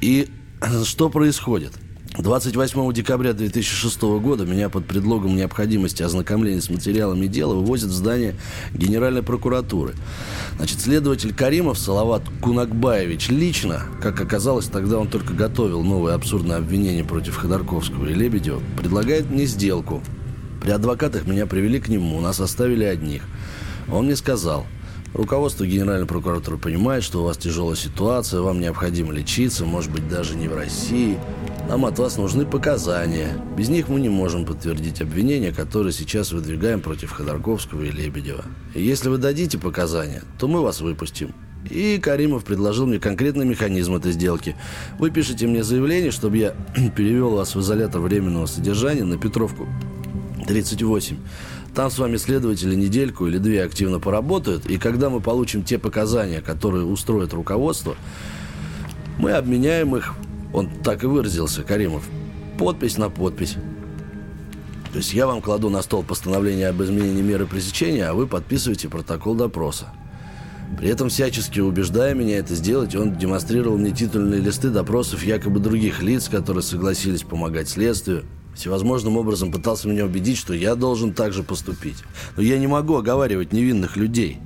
И 0.01 0.31
что 0.85 1.11
происходит? 1.11 1.73
28 2.19 2.93
декабря 2.93 3.33
2006 3.33 4.03
года 4.03 4.45
меня 4.45 4.69
под 4.69 4.85
предлогом 4.85 5.35
необходимости 5.35 6.03
ознакомления 6.03 6.61
с 6.61 6.69
материалами 6.69 7.27
дела 7.27 7.55
вывозят 7.55 7.89
в 7.89 7.95
здание 7.95 8.35
Генеральной 8.75 9.23
прокуратуры. 9.23 9.95
Значит, 10.57 10.81
следователь 10.81 11.35
Каримов 11.35 11.79
Салават 11.79 12.23
Кунакбаевич 12.43 13.31
лично, 13.31 13.85
как 14.03 14.21
оказалось, 14.21 14.67
тогда 14.67 14.99
он 14.99 15.09
только 15.09 15.33
готовил 15.33 15.83
новое 15.83 16.15
абсурдное 16.15 16.59
обвинение 16.59 17.03
против 17.03 17.37
Ходорковского 17.37 18.05
и 18.05 18.15
Лебедева, 18.15 18.61
предлагает 18.77 19.31
мне 19.31 19.47
сделку. 19.47 20.03
При 20.61 20.71
адвокатах 20.71 21.27
меня 21.27 21.47
привели 21.47 21.81
к 21.81 21.89
нему, 21.89 22.21
нас 22.21 22.41
оставили 22.41 22.85
одних. 22.85 23.23
Он 23.91 24.05
мне 24.05 24.17
сказал– 24.17 24.67
Руководство 25.15 25.67
Генеральной 25.67 26.07
прокуратуры 26.07 26.57
понимает, 26.57 27.05
что 27.05 27.21
у 27.21 27.25
вас 27.25 27.37
тяжелая 27.37 27.77
ситуация, 27.77 28.41
вам 28.41 28.61
необходимо 28.61 29.13
лечиться, 29.13 29.67
может 29.67 29.93
быть, 29.93 30.09
даже 30.09 30.37
не 30.37 30.49
в 30.49 30.57
России. 30.57 31.19
Нам 31.69 31.85
от 31.85 31.99
вас 31.99 32.17
нужны 32.17 32.47
показания. 32.47 33.37
Без 33.57 33.69
них 33.69 33.89
мы 33.89 34.01
не 34.01 34.09
можем 34.09 34.47
подтвердить 34.47 35.03
обвинения, 35.03 35.53
которые 35.53 35.93
сейчас 35.93 36.33
выдвигаем 36.33 36.81
против 36.81 37.13
Ходорковского 37.13 37.83
и 37.83 37.91
Лебедева. 37.91 38.45
Если 38.75 39.11
вы 39.11 39.19
дадите 39.19 39.59
показания, 39.59 40.23
то 40.39 40.49
мы 40.49 40.63
вас 40.63 40.81
выпустим. 40.81 41.35
И 41.71 41.99
Каримов 41.99 42.45
предложил 42.45 42.87
мне 42.87 42.99
конкретный 42.99 43.45
механизм 43.45 43.95
этой 43.95 44.13
сделки. 44.13 44.57
Вы 44.99 45.11
пишете 45.11 45.47
мне 45.47 45.63
заявление, 45.63 46.11
чтобы 46.11 46.39
я 46.39 46.55
перевел 46.97 47.37
вас 47.37 47.55
в 47.55 47.61
изолятор 47.61 48.01
временного 48.01 48.47
содержания 48.47 49.05
на 49.05 49.19
Петровку 49.19 49.69
38. 50.49 51.17
Там 51.75 51.91
с 51.91 51.99
вами 51.99 52.19
следователи 52.19 52.75
недельку 52.75 53.27
или 53.27 53.39
две 53.39 53.65
активно 53.65 53.99
поработают, 53.99 54.67
и 54.67 54.77
когда 54.77 55.09
мы 55.09 55.21
получим 55.21 55.63
те 55.63 55.79
показания, 55.79 56.43
которые 56.43 56.85
устроит 56.85 57.33
руководство, 57.33 57.97
мы 59.19 59.33
обменяем 59.33 59.97
их, 59.97 60.15
он 60.53 60.69
так 60.69 61.03
и 61.03 61.07
выразился, 61.07 61.63
Каримов, 61.63 62.05
подпись 62.59 62.99
на 62.99 63.09
подпись. 63.09 63.57
То 64.93 64.99
есть 64.99 65.15
я 65.15 65.27
вам 65.27 65.41
кладу 65.41 65.71
на 65.71 65.81
стол 65.81 66.03
постановление 66.03 66.69
об 66.69 66.83
изменении 66.83 67.23
меры 67.23 67.47
пресечения, 67.47 68.05
а 68.05 68.15
вы 68.15 68.27
подписываете 68.27 68.91
протокол 68.91 69.35
допроса. 69.35 69.87
При 70.77 70.91
этом 70.91 71.09
всячески 71.09 71.61
убеждая 71.61 72.13
меня 72.13 72.39
это 72.39 72.55
сделать, 72.55 72.95
он 72.95 73.17
демонстрировал 73.17 73.79
мне 73.79 73.93
титульные 73.93 74.41
листы 74.41 74.69
допросов 74.69 75.25
якобы 75.25 75.61
других 75.61 76.03
лиц, 76.03 76.29
которые 76.29 76.63
согласились 76.63 77.23
помогать 77.23 77.71
следствию 77.71 78.25
всевозможным 78.55 79.17
образом 79.17 79.51
пытался 79.51 79.89
меня 79.89 80.05
убедить, 80.05 80.39
что 80.39 80.55
я 80.55 80.75
должен 80.75 81.13
так 81.13 81.33
же 81.33 81.43
поступить. 81.43 81.97
Но 82.37 82.43
я 82.43 82.59
не 82.59 82.67
могу 82.67 82.97
оговаривать 82.97 83.53
невинных 83.53 83.97
людей. 83.97 84.39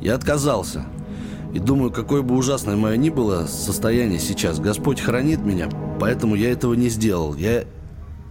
Я 0.00 0.14
отказался. 0.14 0.86
И 1.52 1.58
думаю, 1.58 1.92
какое 1.92 2.22
бы 2.22 2.36
ужасное 2.36 2.76
мое 2.76 2.96
ни 2.96 3.10
было 3.10 3.46
состояние 3.46 4.18
сейчас, 4.18 4.58
Господь 4.58 5.00
хранит 5.00 5.40
меня, 5.40 5.68
поэтому 6.00 6.34
я 6.34 6.50
этого 6.50 6.74
не 6.74 6.88
сделал. 6.88 7.36
Я, 7.36 7.64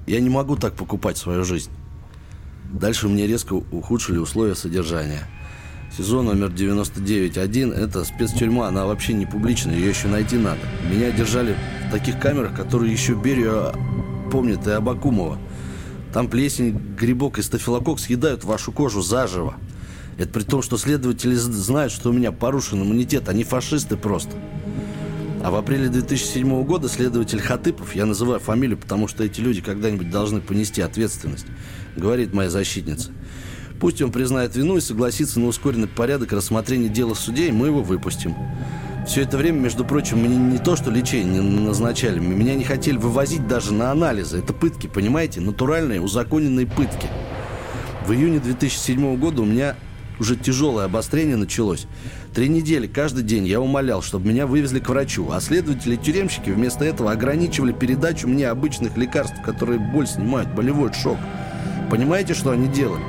я 0.07 0.19
не 0.19 0.29
могу 0.29 0.57
так 0.57 0.73
покупать 0.73 1.17
свою 1.17 1.45
жизнь. 1.45 1.71
Дальше 2.73 3.07
мне 3.07 3.25
резко 3.25 3.53
ухудшили 3.53 4.17
условия 4.17 4.55
содержания. 4.55 5.21
Сезон 5.95 6.25
номер 6.25 6.47
99.1– 6.47 7.71
это 7.75 8.03
спецтюрьма, 8.03 8.67
она 8.67 8.87
вообще 8.87 9.13
не 9.13 9.27
публичная, 9.27 9.75
ее 9.75 9.89
еще 9.89 10.07
найти 10.07 10.37
надо. 10.37 10.59
Меня 10.91 11.11
держали 11.11 11.55
в 11.87 11.91
таких 11.91 12.19
камерах, 12.19 12.55
которые 12.55 12.91
еще 12.91 13.13
Берию 13.13 13.73
помнит 14.33 14.65
и 14.65 14.71
Абакумова. 14.71 15.37
Там 16.11 16.27
плесень, 16.27 16.71
грибок 16.71 17.37
и 17.37 17.43
стафилококк 17.43 17.99
съедают 17.99 18.43
вашу 18.43 18.71
кожу 18.71 19.03
заживо. 19.03 19.57
Это 20.17 20.29
при 20.29 20.41
том, 20.41 20.63
что 20.63 20.75
следователи 20.75 21.35
знают, 21.35 21.93
что 21.93 22.09
у 22.09 22.13
меня 22.13 22.31
порушен 22.31 22.81
иммунитет. 22.81 23.29
Они 23.29 23.43
фашисты 23.43 23.95
просто. 23.95 24.35
А 25.43 25.51
в 25.51 25.55
апреле 25.55 25.87
2007 25.87 26.63
года 26.63 26.89
следователь 26.89 27.39
Хатыпов, 27.39 27.95
я 27.95 28.07
называю 28.07 28.39
фамилию, 28.39 28.79
потому 28.79 29.07
что 29.07 29.23
эти 29.23 29.39
люди 29.39 29.61
когда-нибудь 29.61 30.09
должны 30.09 30.41
понести 30.41 30.81
ответственность, 30.81 31.45
говорит 31.95 32.33
моя 32.33 32.49
защитница. 32.49 33.11
Пусть 33.79 34.01
он 34.01 34.11
признает 34.11 34.55
вину 34.55 34.77
и 34.77 34.81
согласится 34.81 35.39
на 35.39 35.47
ускоренный 35.47 35.87
порядок 35.87 36.31
рассмотрения 36.33 36.89
дела 36.89 37.13
в 37.13 37.19
суде, 37.19 37.49
и 37.49 37.51
мы 37.51 37.67
его 37.67 37.81
выпустим. 37.81 38.35
Все 39.07 39.21
это 39.23 39.37
время, 39.37 39.59
между 39.59 39.83
прочим, 39.83 40.19
мне 40.19 40.35
не 40.35 40.57
то, 40.57 40.75
что 40.75 40.89
лечение 40.89 41.41
назначали, 41.41 42.19
меня 42.19 42.55
не 42.55 42.63
хотели 42.63 42.97
вывозить 42.97 43.47
даже 43.47 43.73
на 43.73 43.91
анализы. 43.91 44.39
Это 44.39 44.53
пытки, 44.53 44.87
понимаете? 44.87 45.41
Натуральные, 45.41 46.01
узаконенные 46.01 46.67
пытки. 46.67 47.07
В 48.07 48.13
июне 48.13 48.39
2007 48.39 49.17
года 49.17 49.41
у 49.41 49.45
меня 49.45 49.75
уже 50.19 50.37
тяжелое 50.37 50.85
обострение 50.85 51.35
началось. 51.35 51.85
Три 52.33 52.47
недели, 52.47 52.87
каждый 52.87 53.23
день 53.23 53.45
я 53.45 53.59
умолял, 53.59 54.01
чтобы 54.01 54.29
меня 54.29 54.47
вывезли 54.47 54.79
к 54.79 54.89
врачу, 54.89 55.29
а 55.31 55.41
следователи-тюремщики 55.41 56.49
вместо 56.49 56.85
этого 56.85 57.11
ограничивали 57.11 57.73
передачу 57.73 58.27
мне 58.27 58.47
обычных 58.47 58.95
лекарств, 58.97 59.41
которые 59.43 59.79
боль 59.79 60.07
снимают, 60.07 60.49
болевой 60.53 60.93
шок. 60.93 61.17
Понимаете, 61.91 62.33
что 62.33 62.51
они 62.51 62.67
делали? 62.67 63.03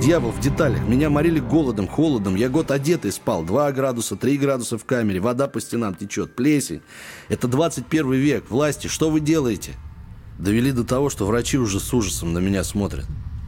Дьявол 0.00 0.30
в 0.30 0.38
деталях. 0.38 0.86
Меня 0.86 1.10
морили 1.10 1.40
голодом, 1.40 1.88
холодом. 1.88 2.36
Я 2.36 2.48
год 2.48 2.70
одетый 2.70 3.10
спал. 3.10 3.42
Два 3.42 3.70
градуса, 3.72 4.14
три 4.14 4.38
градуса 4.38 4.78
в 4.78 4.84
камере. 4.84 5.18
Вода 5.18 5.48
по 5.48 5.60
стенам 5.60 5.96
течет. 5.96 6.36
Плесень. 6.36 6.82
Это 7.28 7.48
21 7.48 8.12
век. 8.12 8.44
Власти, 8.48 8.86
что 8.86 9.10
вы 9.10 9.18
делаете? 9.18 9.72
Довели 10.38 10.70
до 10.70 10.84
того, 10.84 11.10
что 11.10 11.26
врачи 11.26 11.58
уже 11.58 11.80
с 11.80 11.92
ужасом 11.92 12.32
на 12.32 12.38
меня 12.38 12.62
смотрят. 12.62 13.06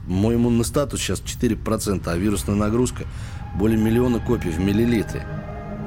Мой 0.09 0.35
иммунный 0.35 0.64
статус 0.64 1.00
сейчас 1.00 1.23
4%, 1.23 2.02
а 2.07 2.16
вирусная 2.16 2.57
нагрузка 2.57 3.04
более 3.57 3.78
миллиона 3.78 4.19
копий 4.19 4.50
в 4.50 4.59
миллилитре. 4.59 5.25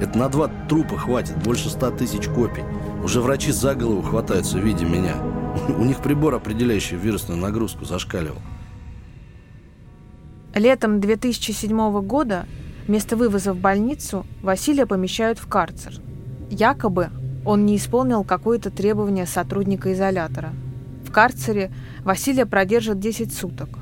Это 0.00 0.18
на 0.18 0.30
два 0.30 0.48
трупа 0.68 0.96
хватит, 0.96 1.36
больше 1.42 1.68
100 1.68 1.90
тысяч 1.92 2.26
копий. 2.26 2.64
Уже 3.04 3.20
врачи 3.20 3.52
за 3.52 3.74
голову 3.74 4.00
хватаются, 4.00 4.58
видя 4.58 4.86
меня. 4.86 5.16
У 5.78 5.84
них 5.84 5.98
прибор, 5.98 6.34
определяющий 6.34 6.96
вирусную 6.96 7.38
нагрузку, 7.38 7.84
зашкаливал. 7.84 8.40
Летом 10.54 11.00
2007 11.00 12.00
года 12.02 12.46
вместо 12.86 13.16
вывоза 13.16 13.52
в 13.52 13.58
больницу 13.58 14.24
Василия 14.40 14.86
помещают 14.86 15.40
в 15.40 15.48
карцер. 15.48 15.94
Якобы 16.48 17.10
он 17.44 17.66
не 17.66 17.76
исполнил 17.76 18.22
какое-то 18.22 18.70
требование 18.70 19.26
сотрудника 19.26 19.92
изолятора. 19.92 20.52
В 21.04 21.10
карцере 21.10 21.72
Василия 22.04 22.46
продержат 22.46 23.00
10 23.00 23.34
суток. 23.34 23.80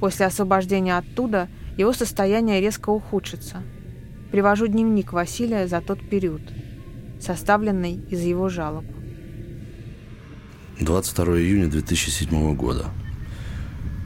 После 0.00 0.26
освобождения 0.26 0.96
оттуда 0.96 1.48
его 1.76 1.92
состояние 1.92 2.60
резко 2.60 2.90
ухудшится. 2.90 3.62
Привожу 4.30 4.68
дневник 4.68 5.12
Василия 5.12 5.66
за 5.66 5.80
тот 5.80 5.98
период, 6.08 6.42
составленный 7.20 8.00
из 8.08 8.20
его 8.20 8.48
жалоб. 8.48 8.84
22 10.78 11.40
июня 11.40 11.66
2007 11.66 12.54
года. 12.54 12.86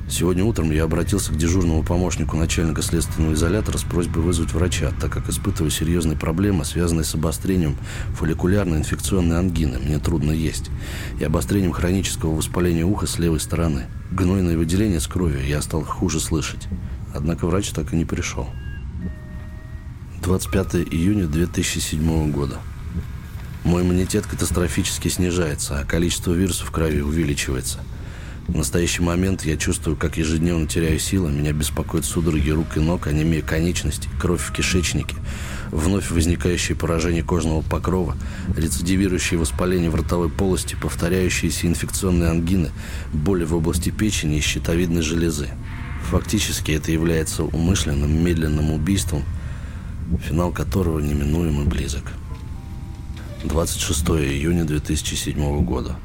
Сегодня 0.09 0.45
утром 0.45 0.71
я 0.71 0.85
обратился 0.85 1.33
к 1.33 1.37
дежурному 1.37 1.83
помощнику 1.83 2.37
начальника 2.37 2.81
следственного 2.81 3.35
изолятора 3.35 3.77
с 3.77 3.83
просьбой 3.83 4.23
вызвать 4.23 4.53
врача, 4.53 4.93
так 5.01 5.13
как 5.13 5.29
испытываю 5.29 5.71
серьезные 5.71 6.17
проблемы, 6.17 6.65
связанные 6.65 7.05
с 7.05 7.15
обострением 7.17 7.77
фолликулярной 8.15 8.79
инфекционной 8.79 9.39
ангины. 9.39 9.81
Мне 9.81 9.99
трудно 9.99 10.31
есть. 10.31 10.71
И 11.19 11.25
обострением 11.25 11.73
хронического 11.73 12.37
воспаления 12.37 12.85
уха 12.85 13.09
с 13.09 13.19
левой 13.19 13.41
стороны. 13.41 13.87
Гнойное 14.13 14.57
выделение 14.57 15.01
с 15.01 15.09
кровью. 15.09 15.45
Я 15.45 15.61
стал 15.61 15.83
хуже 15.83 16.21
слышать. 16.21 16.69
Однако 17.13 17.47
врач 17.47 17.71
так 17.71 17.93
и 17.93 17.97
не 17.97 18.05
пришел. 18.05 18.49
25 20.23 20.77
июня 20.93 21.27
2007 21.27 22.31
года. 22.31 22.59
Мой 23.65 23.83
иммунитет 23.83 24.25
катастрофически 24.27 25.09
снижается, 25.09 25.81
а 25.81 25.85
количество 25.85 26.33
вирусов 26.33 26.69
в 26.69 26.71
крови 26.71 27.01
увеличивается– 27.01 27.81
в 28.49 28.57
настоящий 28.57 29.03
момент 29.03 29.45
я 29.45 29.57
чувствую, 29.57 29.97
как 29.97 30.17
ежедневно 30.17 30.67
теряю 30.69 30.99
силы. 30.99 31.31
Меня 31.31 31.53
беспокоят 31.53 32.05
судороги 32.05 32.51
рук 32.51 32.77
и 32.77 32.81
ног, 32.81 33.07
анемия 33.09 33.43
конечностей, 33.43 34.09
кровь 34.21 34.41
в 34.41 34.53
кишечнике, 34.53 35.17
вновь 35.73 36.11
возникающее 36.11 36.77
поражение 36.77 37.25
кожного 37.25 37.63
покрова, 37.63 38.17
рецидивирующее 38.57 39.39
воспаление 39.39 39.91
в 39.91 39.97
ротовой 39.97 40.29
полости, 40.29 40.77
повторяющиеся 40.81 41.67
инфекционные 41.67 42.31
ангины, 42.31 42.71
боли 43.13 43.45
в 43.45 43.55
области 43.55 43.91
печени 43.91 44.39
и 44.39 44.41
щитовидной 44.41 45.03
железы. 45.03 45.49
Фактически 46.11 46.71
это 46.71 46.93
является 46.93 47.43
умышленным 47.43 48.25
медленным 48.25 48.71
убийством, 48.71 49.25
финал 50.25 50.53
которого 50.53 51.01
неминуемо 51.01 51.65
близок. 51.65 52.13
26 53.43 54.09
июня 54.11 54.65
2007 54.65 55.65
года. 55.65 55.97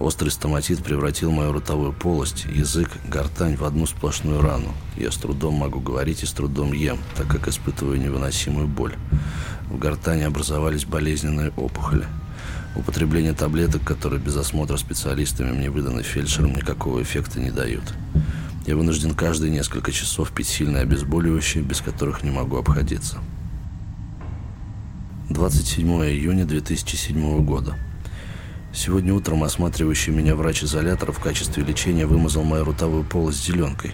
Острый 0.00 0.30
стоматит 0.30 0.82
превратил 0.82 1.30
мою 1.30 1.52
ротовую 1.52 1.92
полость, 1.92 2.46
язык, 2.46 2.90
гортань 3.06 3.56
в 3.56 3.64
одну 3.64 3.84
сплошную 3.84 4.40
рану. 4.40 4.72
Я 4.96 5.12
с 5.12 5.16
трудом 5.18 5.56
могу 5.56 5.78
говорить 5.78 6.22
и 6.22 6.26
с 6.26 6.32
трудом 6.32 6.72
ем, 6.72 6.98
так 7.16 7.28
как 7.28 7.48
испытываю 7.48 8.00
невыносимую 8.00 8.66
боль. 8.66 8.94
В 9.68 9.78
гортани 9.78 10.22
образовались 10.22 10.86
болезненные 10.86 11.50
опухоли. 11.50 12.06
Употребление 12.76 13.34
таблеток, 13.34 13.84
которые 13.84 14.22
без 14.22 14.38
осмотра 14.38 14.78
специалистами 14.78 15.52
мне 15.52 15.68
выданы 15.68 16.02
фельдшером, 16.02 16.54
никакого 16.54 17.02
эффекта 17.02 17.38
не 17.38 17.50
дают. 17.50 17.84
Я 18.66 18.76
вынужден 18.76 19.14
каждые 19.14 19.50
несколько 19.50 19.92
часов 19.92 20.30
пить 20.32 20.48
сильные 20.48 20.82
обезболивающие, 20.82 21.62
без 21.62 21.82
которых 21.82 22.22
не 22.22 22.30
могу 22.30 22.56
обходиться. 22.56 23.18
27 25.28 25.86
июня 26.04 26.46
2007 26.46 27.44
года. 27.44 27.76
Сегодня 28.72 29.12
утром 29.12 29.42
осматривающий 29.42 30.12
меня 30.12 30.36
врач-изолятор 30.36 31.10
в 31.10 31.18
качестве 31.18 31.64
лечения 31.64 32.06
вымазал 32.06 32.44
мою 32.44 32.64
ротовую 32.64 33.02
полость 33.02 33.44
зеленкой. 33.44 33.92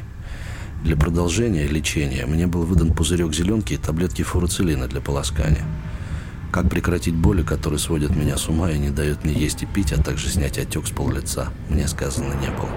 Для 0.85 0.97
продолжения 0.97 1.67
лечения 1.67 2.27
мне 2.27 2.47
был 2.47 2.65
выдан 2.65 2.93
пузырек 2.93 3.35
зеленки 3.35 3.73
и 3.73 3.79
таблетки 3.79 4.23
фуруцилина 4.23 4.87
для 4.87 5.01
полоскания. 5.01 5.65
Как 6.53 6.69
прекратить 6.69 7.15
боли, 7.15 7.43
которые 7.43 7.79
сводят 7.79 8.15
меня 8.15 8.37
с 8.37 8.49
ума 8.49 8.71
и 8.71 8.79
не 8.79 8.91
дают 8.91 9.25
мне 9.25 9.33
есть 9.33 9.63
и 9.63 9.67
пить, 9.67 9.93
а 9.93 10.03
также 10.03 10.29
снять 10.29 10.59
отек 10.59 10.87
с 10.87 10.91
пол 10.91 11.11
лица, 11.11 11.49
мне 11.71 11.89
сказано 11.89 12.35
не 12.35 12.49
было. 12.49 12.71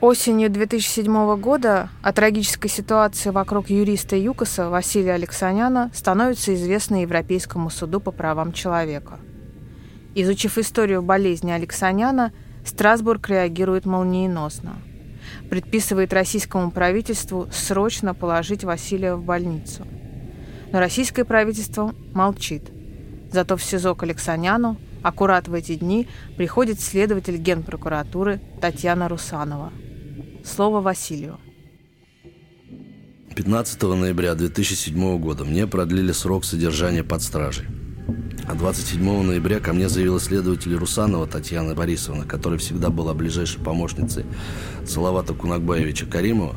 Осенью 0.00 0.50
2007 0.50 1.40
года 1.40 1.88
о 2.02 2.12
трагической 2.12 2.68
ситуации 2.68 3.30
вокруг 3.30 3.70
юриста 3.70 4.16
ЮКОСа 4.16 4.68
Василия 4.68 5.12
Алексаняна 5.12 5.90
становится 5.94 6.54
известно 6.54 7.02
Европейскому 7.02 7.70
суду 7.70 8.00
по 8.00 8.10
правам 8.10 8.52
человека. 8.52 9.18
Изучив 10.18 10.56
историю 10.56 11.02
болезни 11.02 11.50
Алексаняна, 11.50 12.32
Страсбург 12.64 13.28
реагирует 13.28 13.84
молниеносно. 13.84 14.78
Предписывает 15.50 16.14
российскому 16.14 16.70
правительству 16.70 17.48
срочно 17.52 18.14
положить 18.14 18.64
Василия 18.64 19.14
в 19.14 19.22
больницу. 19.22 19.86
Но 20.72 20.80
российское 20.80 21.26
правительство 21.26 21.94
молчит. 22.14 22.62
Зато 23.30 23.58
в 23.58 23.62
СИЗО 23.62 23.94
к 23.94 24.04
Алексаняну 24.04 24.78
аккурат 25.02 25.48
в 25.48 25.52
эти 25.52 25.74
дни 25.74 26.08
приходит 26.38 26.80
следователь 26.80 27.36
Генпрокуратуры 27.36 28.40
Татьяна 28.62 29.10
Русанова. 29.10 29.70
Слово 30.42 30.80
Василию. 30.80 31.38
15 33.34 33.82
ноября 33.82 34.34
2007 34.34 35.18
года 35.18 35.44
мне 35.44 35.66
продлили 35.66 36.12
срок 36.12 36.46
содержания 36.46 37.04
под 37.04 37.20
стражей. 37.20 37.66
А 38.48 38.54
27 38.54 39.22
ноября 39.22 39.58
ко 39.58 39.72
мне 39.72 39.88
заявила 39.88 40.20
следователь 40.20 40.74
Русанова 40.76 41.26
Татьяна 41.26 41.74
Борисовна, 41.74 42.24
которая 42.24 42.58
всегда 42.60 42.90
была 42.90 43.12
ближайшей 43.12 43.60
помощницей 43.60 44.24
Салавата 44.86 45.34
Кунакбаевича 45.34 46.06
Каримова. 46.06 46.54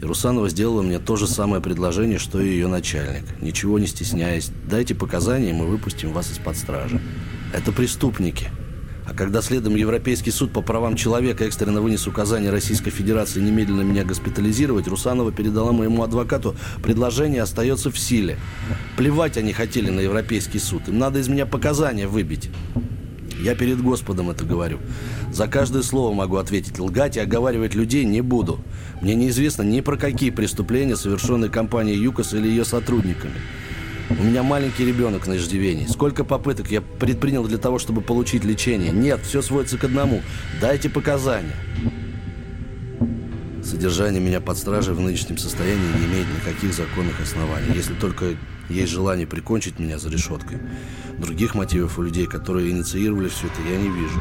И 0.00 0.04
Русанова 0.04 0.48
сделала 0.48 0.80
мне 0.80 0.98
то 0.98 1.16
же 1.16 1.26
самое 1.26 1.62
предложение, 1.62 2.18
что 2.18 2.40
и 2.40 2.48
ее 2.48 2.66
начальник. 2.66 3.24
Ничего 3.42 3.78
не 3.78 3.86
стесняясь, 3.86 4.50
дайте 4.66 4.94
показания, 4.94 5.50
и 5.50 5.54
мы 5.54 5.66
выпустим 5.66 6.12
вас 6.12 6.30
из-под 6.32 6.56
стражи. 6.56 7.00
Это 7.52 7.72
преступники– 7.72 8.48
а 9.06 9.14
когда 9.14 9.42
следом 9.42 9.74
Европейский 9.74 10.30
суд 10.30 10.52
по 10.52 10.62
правам 10.62 10.96
человека 10.96 11.44
экстренно 11.44 11.80
вынес 11.80 12.06
указание 12.06 12.50
Российской 12.50 12.90
Федерации 12.90 13.40
немедленно 13.40 13.82
меня 13.82 14.04
госпитализировать, 14.04 14.86
Русанова 14.86 15.32
передала 15.32 15.72
моему 15.72 16.02
адвокату 16.02 16.54
предложение 16.82 17.42
остается 17.42 17.90
в 17.90 17.98
силе. 17.98 18.38
Плевать 18.96 19.36
они 19.36 19.52
хотели 19.52 19.90
на 19.90 20.00
Европейский 20.00 20.58
суд. 20.58 20.88
Им 20.88 20.98
надо 20.98 21.18
из 21.18 21.28
меня 21.28 21.46
показания 21.46 22.06
выбить. 22.06 22.50
Я 23.42 23.56
перед 23.56 23.82
Господом 23.82 24.30
это 24.30 24.44
говорю. 24.44 24.78
За 25.32 25.48
каждое 25.48 25.82
слово 25.82 26.14
могу 26.14 26.36
ответить. 26.36 26.78
Лгать 26.78 27.16
и 27.16 27.20
оговаривать 27.20 27.74
людей 27.74 28.04
не 28.04 28.20
буду. 28.20 28.60
Мне 29.00 29.16
неизвестно 29.16 29.62
ни 29.62 29.80
про 29.80 29.96
какие 29.96 30.30
преступления, 30.30 30.94
совершенные 30.94 31.50
компанией 31.50 31.98
ЮКОС 31.98 32.34
или 32.34 32.46
ее 32.46 32.64
сотрудниками. 32.64 33.34
У 34.18 34.24
меня 34.24 34.42
маленький 34.42 34.84
ребенок 34.84 35.26
на 35.26 35.36
иждивении. 35.36 35.86
Сколько 35.86 36.24
попыток 36.24 36.70
я 36.70 36.80
предпринял 36.80 37.44
для 37.44 37.58
того, 37.58 37.78
чтобы 37.78 38.02
получить 38.02 38.44
лечение? 38.44 38.90
Нет, 38.90 39.20
все 39.24 39.42
сводится 39.42 39.78
к 39.78 39.84
одному. 39.84 40.22
Дайте 40.60 40.90
показания. 40.90 41.54
Содержание 43.64 44.20
меня 44.20 44.40
под 44.40 44.58
стражей 44.58 44.94
в 44.94 45.00
нынешнем 45.00 45.38
состоянии 45.38 45.86
не 45.98 46.06
имеет 46.06 46.26
никаких 46.28 46.74
законных 46.74 47.20
оснований, 47.20 47.72
если 47.74 47.94
только 47.94 48.36
есть 48.68 48.92
желание 48.92 49.26
прикончить 49.26 49.78
меня 49.78 49.98
за 49.98 50.10
решеткой. 50.10 50.58
Других 51.18 51.54
мотивов 51.54 51.98
у 51.98 52.02
людей, 52.02 52.26
которые 52.26 52.70
инициировали 52.70 53.28
все 53.28 53.46
это, 53.46 53.62
я 53.70 53.76
не 53.76 53.88
вижу. 53.88 54.20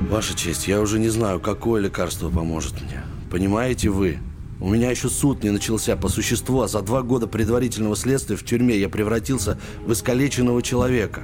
Ваша 0.00 0.36
честь, 0.36 0.68
я 0.68 0.80
уже 0.80 0.98
не 0.98 1.08
знаю, 1.08 1.40
какое 1.40 1.80
лекарство 1.80 2.28
поможет 2.28 2.74
мне. 2.82 3.02
Понимаете 3.30 3.88
вы? 3.88 4.18
У 4.62 4.68
меня 4.68 4.90
еще 4.92 5.08
суд 5.08 5.42
не 5.42 5.50
начался 5.50 5.96
по 5.96 6.08
существу, 6.08 6.60
а 6.60 6.68
за 6.68 6.82
два 6.82 7.02
года 7.02 7.26
предварительного 7.26 7.96
следствия 7.96 8.36
в 8.36 8.44
тюрьме 8.44 8.76
я 8.78 8.88
превратился 8.88 9.58
в 9.84 9.92
искалеченного 9.92 10.62
человека. 10.62 11.22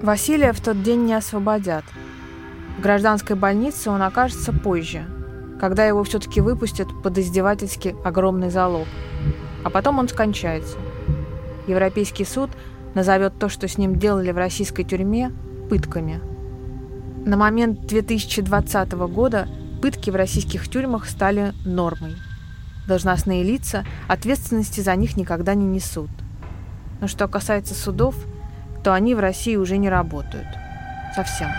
Василия 0.00 0.54
в 0.54 0.60
тот 0.62 0.82
день 0.82 1.04
не 1.04 1.12
освободят. 1.12 1.84
В 2.78 2.80
гражданской 2.80 3.36
больнице 3.36 3.90
он 3.90 4.00
окажется 4.00 4.54
позже, 4.54 5.04
когда 5.60 5.84
его 5.84 6.02
все-таки 6.04 6.40
выпустят 6.40 6.88
под 7.02 7.18
издевательски 7.18 7.94
огромный 8.02 8.48
залог. 8.48 8.88
А 9.64 9.68
потом 9.68 9.98
он 9.98 10.08
скончается. 10.08 10.78
Европейский 11.66 12.24
суд 12.24 12.48
назовет 12.94 13.34
то, 13.38 13.50
что 13.50 13.68
с 13.68 13.76
ним 13.76 13.96
делали 13.96 14.30
в 14.30 14.38
российской 14.38 14.84
тюрьме, 14.84 15.32
пытками. 15.68 16.22
На 17.26 17.36
момент 17.36 17.86
2020 17.86 18.92
года 18.92 19.48
Пытки 19.80 20.10
в 20.10 20.16
российских 20.16 20.68
тюрьмах 20.68 21.08
стали 21.08 21.52
нормой. 21.64 22.16
Должностные 22.88 23.44
лица 23.44 23.84
ответственности 24.08 24.80
за 24.80 24.94
них 24.96 25.16
никогда 25.16 25.54
не 25.54 25.66
несут. 25.66 26.10
Но 27.00 27.06
что 27.06 27.28
касается 27.28 27.74
судов, 27.74 28.16
то 28.82 28.92
они 28.92 29.14
в 29.14 29.20
России 29.20 29.56
уже 29.56 29.76
не 29.76 29.88
работают. 29.88 30.48
Совсем. 31.14 31.50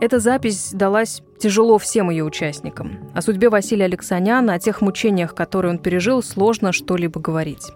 Эта 0.00 0.18
запись 0.18 0.70
далась 0.72 1.22
тяжело 1.38 1.76
всем 1.78 2.08
ее 2.08 2.24
участникам. 2.24 3.10
О 3.14 3.20
судьбе 3.20 3.50
Василия 3.50 3.84
Алексаняна, 3.84 4.54
о 4.54 4.58
тех 4.58 4.80
мучениях, 4.80 5.34
которые 5.34 5.72
он 5.72 5.78
пережил, 5.78 6.22
сложно 6.22 6.72
что-либо 6.72 7.20
говорить. 7.20 7.70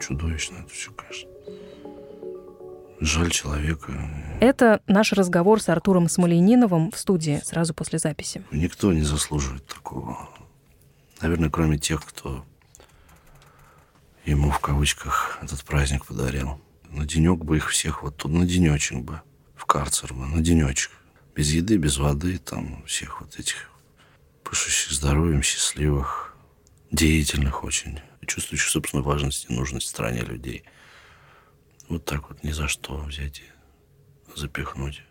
Чудовищно 0.00 0.56
это 0.58 0.68
все, 0.70 0.90
конечно. 0.90 1.30
Жаль 2.98 3.30
человека. 3.30 3.92
Это 4.40 4.80
наш 4.88 5.12
разговор 5.12 5.60
с 5.62 5.68
Артуром 5.68 6.08
Смолениновым 6.08 6.90
в 6.90 6.98
студии 6.98 7.40
сразу 7.44 7.74
после 7.74 8.00
записи. 8.00 8.42
Никто 8.50 8.92
не 8.92 9.02
заслуживает 9.02 9.64
такого. 9.66 10.28
Наверное, 11.22 11.50
кроме 11.50 11.78
тех, 11.78 12.04
кто 12.04 12.44
ему 14.24 14.50
в 14.50 14.58
кавычках 14.58 15.38
этот 15.42 15.62
праздник 15.62 16.06
подарил. 16.06 16.60
На 16.90 17.06
денек 17.06 17.38
бы 17.44 17.58
их 17.58 17.68
всех 17.70 18.02
вот 18.02 18.16
тут, 18.16 18.32
на 18.32 18.46
денечек 18.46 18.98
бы, 18.98 19.20
в 19.54 19.64
карцер 19.64 20.12
бы, 20.12 20.26
на 20.26 20.40
денечек 20.40 20.90
без 21.36 21.52
еды, 21.52 21.76
без 21.76 21.98
воды, 21.98 22.38
там 22.38 22.82
всех 22.86 23.20
вот 23.20 23.38
этих 23.38 23.70
пышущих 24.42 24.92
здоровьем, 24.92 25.42
счастливых, 25.42 26.34
деятельных 26.90 27.62
очень, 27.62 28.00
чувствующих 28.26 28.70
собственную 28.70 29.04
важность 29.04 29.46
и 29.48 29.52
нужность 29.52 29.86
в 29.86 29.90
стране 29.90 30.22
людей. 30.22 30.64
Вот 31.88 32.04
так 32.04 32.30
вот 32.30 32.42
ни 32.42 32.50
за 32.52 32.68
что 32.68 32.96
взять 32.96 33.40
и 33.40 34.38
запихнуть. 34.38 35.02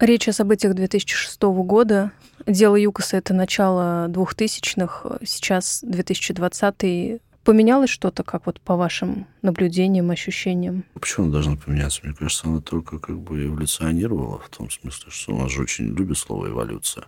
Речь 0.00 0.28
о 0.28 0.32
событиях 0.32 0.74
2006 0.74 1.42
года. 1.42 2.12
Дело 2.46 2.76
ЮКОСа— 2.76 3.16
это 3.18 3.34
начало 3.34 4.08
2000-х, 4.08 5.18
сейчас 5.24 5.80
2020 5.82 7.20
Поменялось 7.48 7.88
что-то, 7.88 8.24
как 8.24 8.44
вот 8.44 8.60
по 8.60 8.76
вашим 8.76 9.26
наблюдениям, 9.40 10.10
ощущениям? 10.10 10.84
Почему 10.92 11.24
она 11.24 11.32
должна 11.32 11.56
поменяться? 11.56 12.02
Мне 12.04 12.14
кажется, 12.14 12.46
она 12.46 12.60
только 12.60 12.98
как 12.98 13.18
бы 13.18 13.46
эволюционировала 13.46 14.38
в 14.38 14.50
том 14.50 14.68
смысле, 14.68 15.10
что 15.10 15.34
у 15.34 15.38
нас 15.38 15.50
же 15.50 15.62
очень 15.62 15.86
любит 15.86 16.18
слово 16.18 16.48
эволюция. 16.48 17.06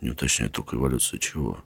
Не 0.00 0.12
уточняет 0.12 0.52
только 0.52 0.76
эволюция 0.76 1.18
чего. 1.18 1.58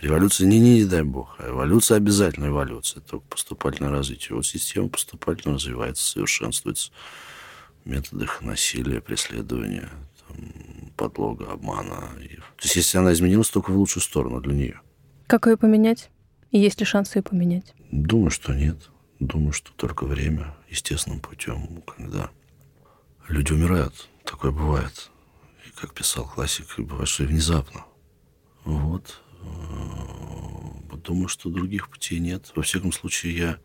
Революция 0.00 0.46
не, 0.46 0.60
не, 0.60 0.74
не 0.76 0.84
дай 0.84 1.02
бог, 1.02 1.34
а 1.40 1.48
эволюция 1.48 1.96
обязательно 1.96 2.46
эволюция, 2.46 3.00
только 3.00 3.26
поступательное 3.26 3.90
развитие. 3.90 4.36
Вот 4.36 4.46
система 4.46 4.88
поступательно 4.88 5.54
развивается, 5.56 6.04
совершенствуется 6.04 6.92
в 7.84 7.88
методах 7.88 8.42
насилия, 8.42 9.00
преследования, 9.00 9.88
там, 10.28 10.36
подлога, 10.96 11.50
обмана. 11.50 12.10
То 12.58 12.62
есть 12.62 12.76
если 12.76 12.98
она 12.98 13.12
изменилась, 13.12 13.50
только 13.50 13.72
в 13.72 13.76
лучшую 13.76 14.04
сторону 14.04 14.40
для 14.40 14.54
нее. 14.54 14.80
Как 15.26 15.48
ее 15.48 15.56
поменять? 15.56 16.10
И 16.50 16.58
есть 16.58 16.80
ли 16.80 16.86
шансы 16.86 17.18
ее 17.18 17.22
поменять? 17.22 17.74
Думаю, 17.90 18.30
что 18.30 18.54
нет. 18.54 18.90
Думаю, 19.18 19.52
что 19.52 19.72
только 19.72 20.04
время, 20.04 20.54
естественным 20.68 21.20
путем, 21.20 21.82
когда 21.82 22.30
люди 23.28 23.52
умирают. 23.52 24.08
Такое 24.24 24.50
бывает. 24.50 25.10
И, 25.66 25.70
как 25.78 25.94
писал 25.94 26.26
классик, 26.26 26.66
бывает, 26.78 27.08
что 27.08 27.24
и 27.24 27.26
внезапно. 27.26 27.84
Вот. 28.64 29.20
Э, 29.42 30.96
думаю, 31.04 31.28
что 31.28 31.50
других 31.50 31.88
путей 31.88 32.18
нет. 32.18 32.52
Во 32.56 32.62
всяком 32.62 32.92
случае, 32.92 33.36
я 33.36 33.58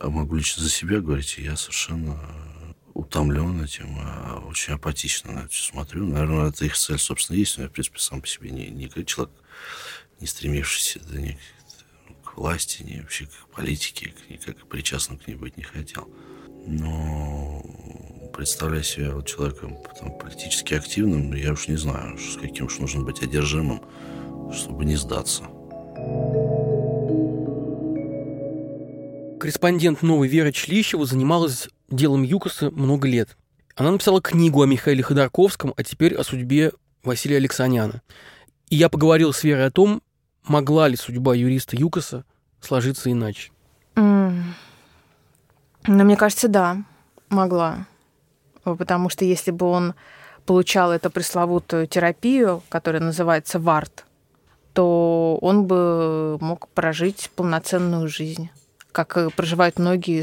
а 0.00 0.10
могу 0.10 0.36
лично 0.36 0.62
за 0.62 0.70
себя 0.70 1.00
говорить, 1.00 1.38
я 1.38 1.56
совершенно 1.56 2.18
утомлен 2.94 3.62
этим, 3.64 3.96
а 4.00 4.42
очень 4.46 4.74
апатично 4.74 5.32
на 5.32 5.38
это 5.40 5.48
все 5.48 5.70
смотрю. 5.70 6.06
Наверное, 6.06 6.50
это 6.50 6.64
их 6.64 6.76
цель, 6.76 6.98
собственно, 6.98 7.36
есть. 7.36 7.56
Но 7.56 7.64
я, 7.64 7.68
в 7.68 7.72
принципе, 7.72 7.98
сам 7.98 8.20
по 8.20 8.26
себе 8.26 8.50
не, 8.50 8.68
не 8.68 8.88
человек, 9.04 9.34
не 10.20 10.26
стремившийся 10.26 11.00
да, 11.00 11.20
ни 11.20 11.38
к 12.24 12.36
власти, 12.36 12.82
ни 12.82 13.00
вообще 13.00 13.26
к 13.26 13.54
политике, 13.54 14.14
никак 14.28 14.66
причастным 14.68 15.18
к 15.18 15.26
ней 15.26 15.34
быть 15.34 15.56
не 15.56 15.64
хотел. 15.64 16.08
Но 16.66 17.62
представляя 18.32 18.82
себя 18.82 19.14
вот 19.14 19.26
человеком 19.26 19.76
потом, 19.82 20.16
политически 20.18 20.74
активным, 20.74 21.32
я 21.34 21.52
уж 21.52 21.68
не 21.68 21.76
знаю, 21.76 22.18
с 22.18 22.36
каким 22.36 22.66
уж 22.66 22.78
нужно 22.78 23.02
быть 23.02 23.22
одержимым, 23.22 23.82
чтобы 24.52 24.84
не 24.84 24.96
сдаться. 24.96 25.44
Корреспондент 29.40 30.02
«Новой» 30.02 30.28
Вера 30.28 30.52
Члищева 30.52 31.04
занималась 31.04 31.68
делом 31.92 32.22
ЮКОСа 32.22 32.70
много 32.70 33.08
лет. 33.08 33.36
Она 33.76 33.90
написала 33.90 34.20
книгу 34.20 34.62
о 34.62 34.66
Михаиле 34.66 35.02
Ходорковском, 35.02 35.72
а 35.76 35.82
теперь 35.82 36.14
о 36.14 36.24
судьбе 36.24 36.72
Василия 37.02 37.36
Алексаняна. 37.36 38.02
И 38.68 38.76
я 38.76 38.88
поговорил 38.88 39.32
с 39.32 39.44
Верой 39.44 39.66
о 39.66 39.70
том, 39.70 40.02
могла 40.44 40.88
ли 40.88 40.96
судьба 40.96 41.34
юриста 41.34 41.76
ЮКОСа 41.76 42.24
сложиться 42.60 43.10
иначе. 43.10 43.50
Mm. 43.96 44.42
Ну, 45.86 46.04
мне 46.04 46.16
кажется, 46.16 46.48
да, 46.48 46.82
могла. 47.28 47.86
Потому 48.64 49.08
что 49.08 49.24
если 49.24 49.50
бы 49.50 49.66
он 49.66 49.94
получал 50.46 50.92
эту 50.92 51.10
пресловутую 51.10 51.86
терапию, 51.86 52.62
которая 52.68 53.02
называется 53.02 53.58
ВАРТ, 53.58 54.06
то 54.72 55.38
он 55.40 55.66
бы 55.66 56.38
мог 56.40 56.68
прожить 56.68 57.30
полноценную 57.34 58.08
жизнь 58.08 58.50
как 58.92 59.18
проживают 59.34 59.78
многие 59.78 60.22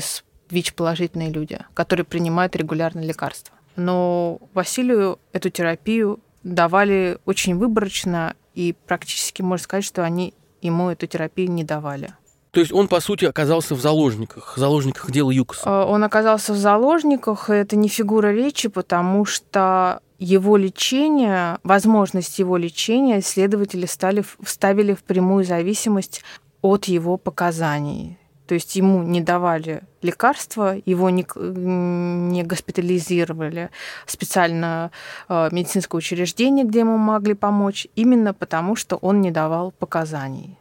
ВИЧ-положительные 0.50 1.30
люди, 1.30 1.60
которые 1.74 2.06
принимают 2.06 2.56
регулярно 2.56 3.02
лекарства. 3.02 3.56
Но 3.76 4.40
Василию 4.54 5.20
эту 5.32 5.50
терапию 5.50 6.20
давали 6.44 7.18
очень 7.26 7.56
выборочно, 7.56 8.36
и 8.56 8.76
практически 8.88 9.42
можно 9.42 9.64
сказать, 9.64 9.86
что 9.86 10.04
они 10.04 10.34
ему 10.62 10.90
эту 10.90 11.08
терапию 11.08 11.50
не 11.52 11.64
давали. 11.64 12.14
То 12.52 12.60
есть 12.60 12.74
он, 12.74 12.88
по 12.88 13.00
сути, 13.00 13.26
оказался 13.26 13.76
в 13.76 13.82
заложниках, 13.82 14.58
в 14.58 14.60
заложниках 14.60 15.12
дела 15.12 15.30
Юкоса? 15.30 15.62
А, 15.66 15.86
он 15.86 16.04
оказался 16.04 16.54
в 16.54 16.58
заложниках, 16.58 17.50
это 17.50 17.76
не 17.76 17.88
фигура 17.88 18.34
речи, 18.34 18.70
потому 18.70 19.24
что 19.26 20.02
его 20.18 20.58
лечение, 20.58 21.60
возможность 21.64 22.40
его 22.40 22.58
лечения 22.58 23.22
следователи 23.22 23.86
стали, 23.86 24.26
вставили 24.42 24.94
в 24.94 25.04
прямую 25.04 25.46
зависимость 25.46 26.24
от 26.62 26.86
его 26.86 27.18
показаний. 27.18 28.19
То 28.50 28.56
есть 28.56 28.76
ему 28.76 29.04
не 29.04 29.22
давали 29.22 29.84
лекарства, 30.02 30.76
его 30.84 31.12
не, 31.12 31.24
не 31.36 32.42
госпитализировали 32.42 33.70
специально 34.08 34.90
э, 35.28 35.50
медицинское 35.52 35.96
учреждение, 35.96 36.66
где 36.66 36.80
ему 36.80 36.98
могли 36.98 37.36
помочь, 37.36 37.86
именно 37.96 38.34
потому, 38.34 38.76
что 38.76 38.96
он 38.96 39.22
не 39.22 39.30
давал 39.30 39.70
показаний. 39.70 40.58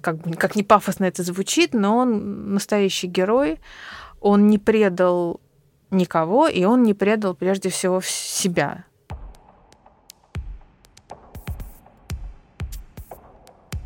Как, 0.00 0.16
бы, 0.16 0.34
как 0.36 0.56
не 0.56 0.62
пафосно 0.62 1.04
это 1.04 1.22
звучит, 1.22 1.74
но 1.74 1.98
он 1.98 2.54
настоящий 2.54 3.06
герой. 3.06 3.60
Он 4.22 4.46
не 4.46 4.56
предал 4.56 5.42
никого, 5.90 6.48
и 6.48 6.64
он 6.64 6.84
не 6.84 6.94
предал 6.94 7.34
прежде 7.34 7.68
всего 7.68 8.00
себя. 8.02 8.86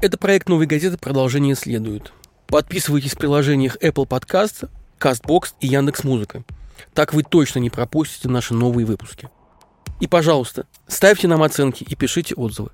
Это 0.00 0.16
проект 0.18 0.48
«Новой 0.48 0.66
газеты. 0.66 0.98
Продолжение 0.98 1.56
следует». 1.56 2.12
Подписывайтесь 2.52 3.14
в 3.14 3.16
приложениях 3.16 3.78
Apple 3.78 4.06
Podcast, 4.06 4.68
CastBox 5.00 5.54
и 5.60 5.68
Яндекс.Музыка. 5.68 6.44
Так 6.92 7.14
вы 7.14 7.22
точно 7.22 7.60
не 7.60 7.70
пропустите 7.70 8.28
наши 8.28 8.52
новые 8.52 8.84
выпуски. 8.84 9.30
И, 10.00 10.06
пожалуйста, 10.06 10.66
ставьте 10.86 11.28
нам 11.28 11.42
оценки 11.42 11.82
и 11.82 11.94
пишите 11.94 12.34
отзывы. 12.34 12.68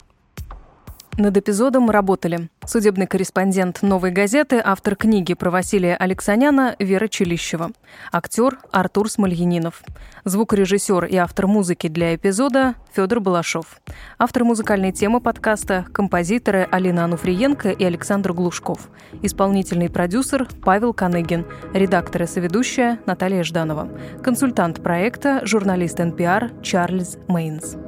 Над 1.19 1.37
эпизодом 1.37 1.91
работали. 1.91 2.49
Судебный 2.65 3.09
корреспондент 3.09 3.83
«Новой 3.83 4.13
газеты», 4.13 4.63
автор 4.65 4.95
книги 4.95 5.35
про 5.35 5.51
Василия 5.51 5.97
Алексаняна 5.97 6.77
Вера 6.79 7.09
Челищева, 7.09 7.73
актер 8.13 8.61
Артур 8.71 9.11
Смольянинов, 9.11 9.83
звукорежиссер 10.25 11.07
и 11.07 11.17
автор 11.17 11.49
музыки 11.49 11.89
для 11.89 12.15
эпизода 12.15 12.77
Федор 12.95 13.19
Балашов, 13.19 13.81
автор 14.17 14.45
музыкальной 14.45 14.93
темы 14.93 15.21
подкаста 15.21 15.87
композиторы 15.93 16.69
Алина 16.71 17.03
Ануфриенко 17.03 17.71
и 17.71 17.83
Александр 17.83 18.33
Глушков, 18.33 18.89
исполнительный 19.21 19.91
продюсер 19.91 20.47
Павел 20.65 20.95
Каныгин, 20.95 21.47
редактор 21.75 22.23
и 22.23 22.27
соведущая 22.27 23.01
Наталья 23.07 23.43
Жданова, 23.43 23.89
консультант 24.23 24.85
проекта, 24.85 25.41
журналист 25.45 25.99
NPR 25.99 26.63
Чарльз 26.63 27.19
Мейнс. 27.27 27.88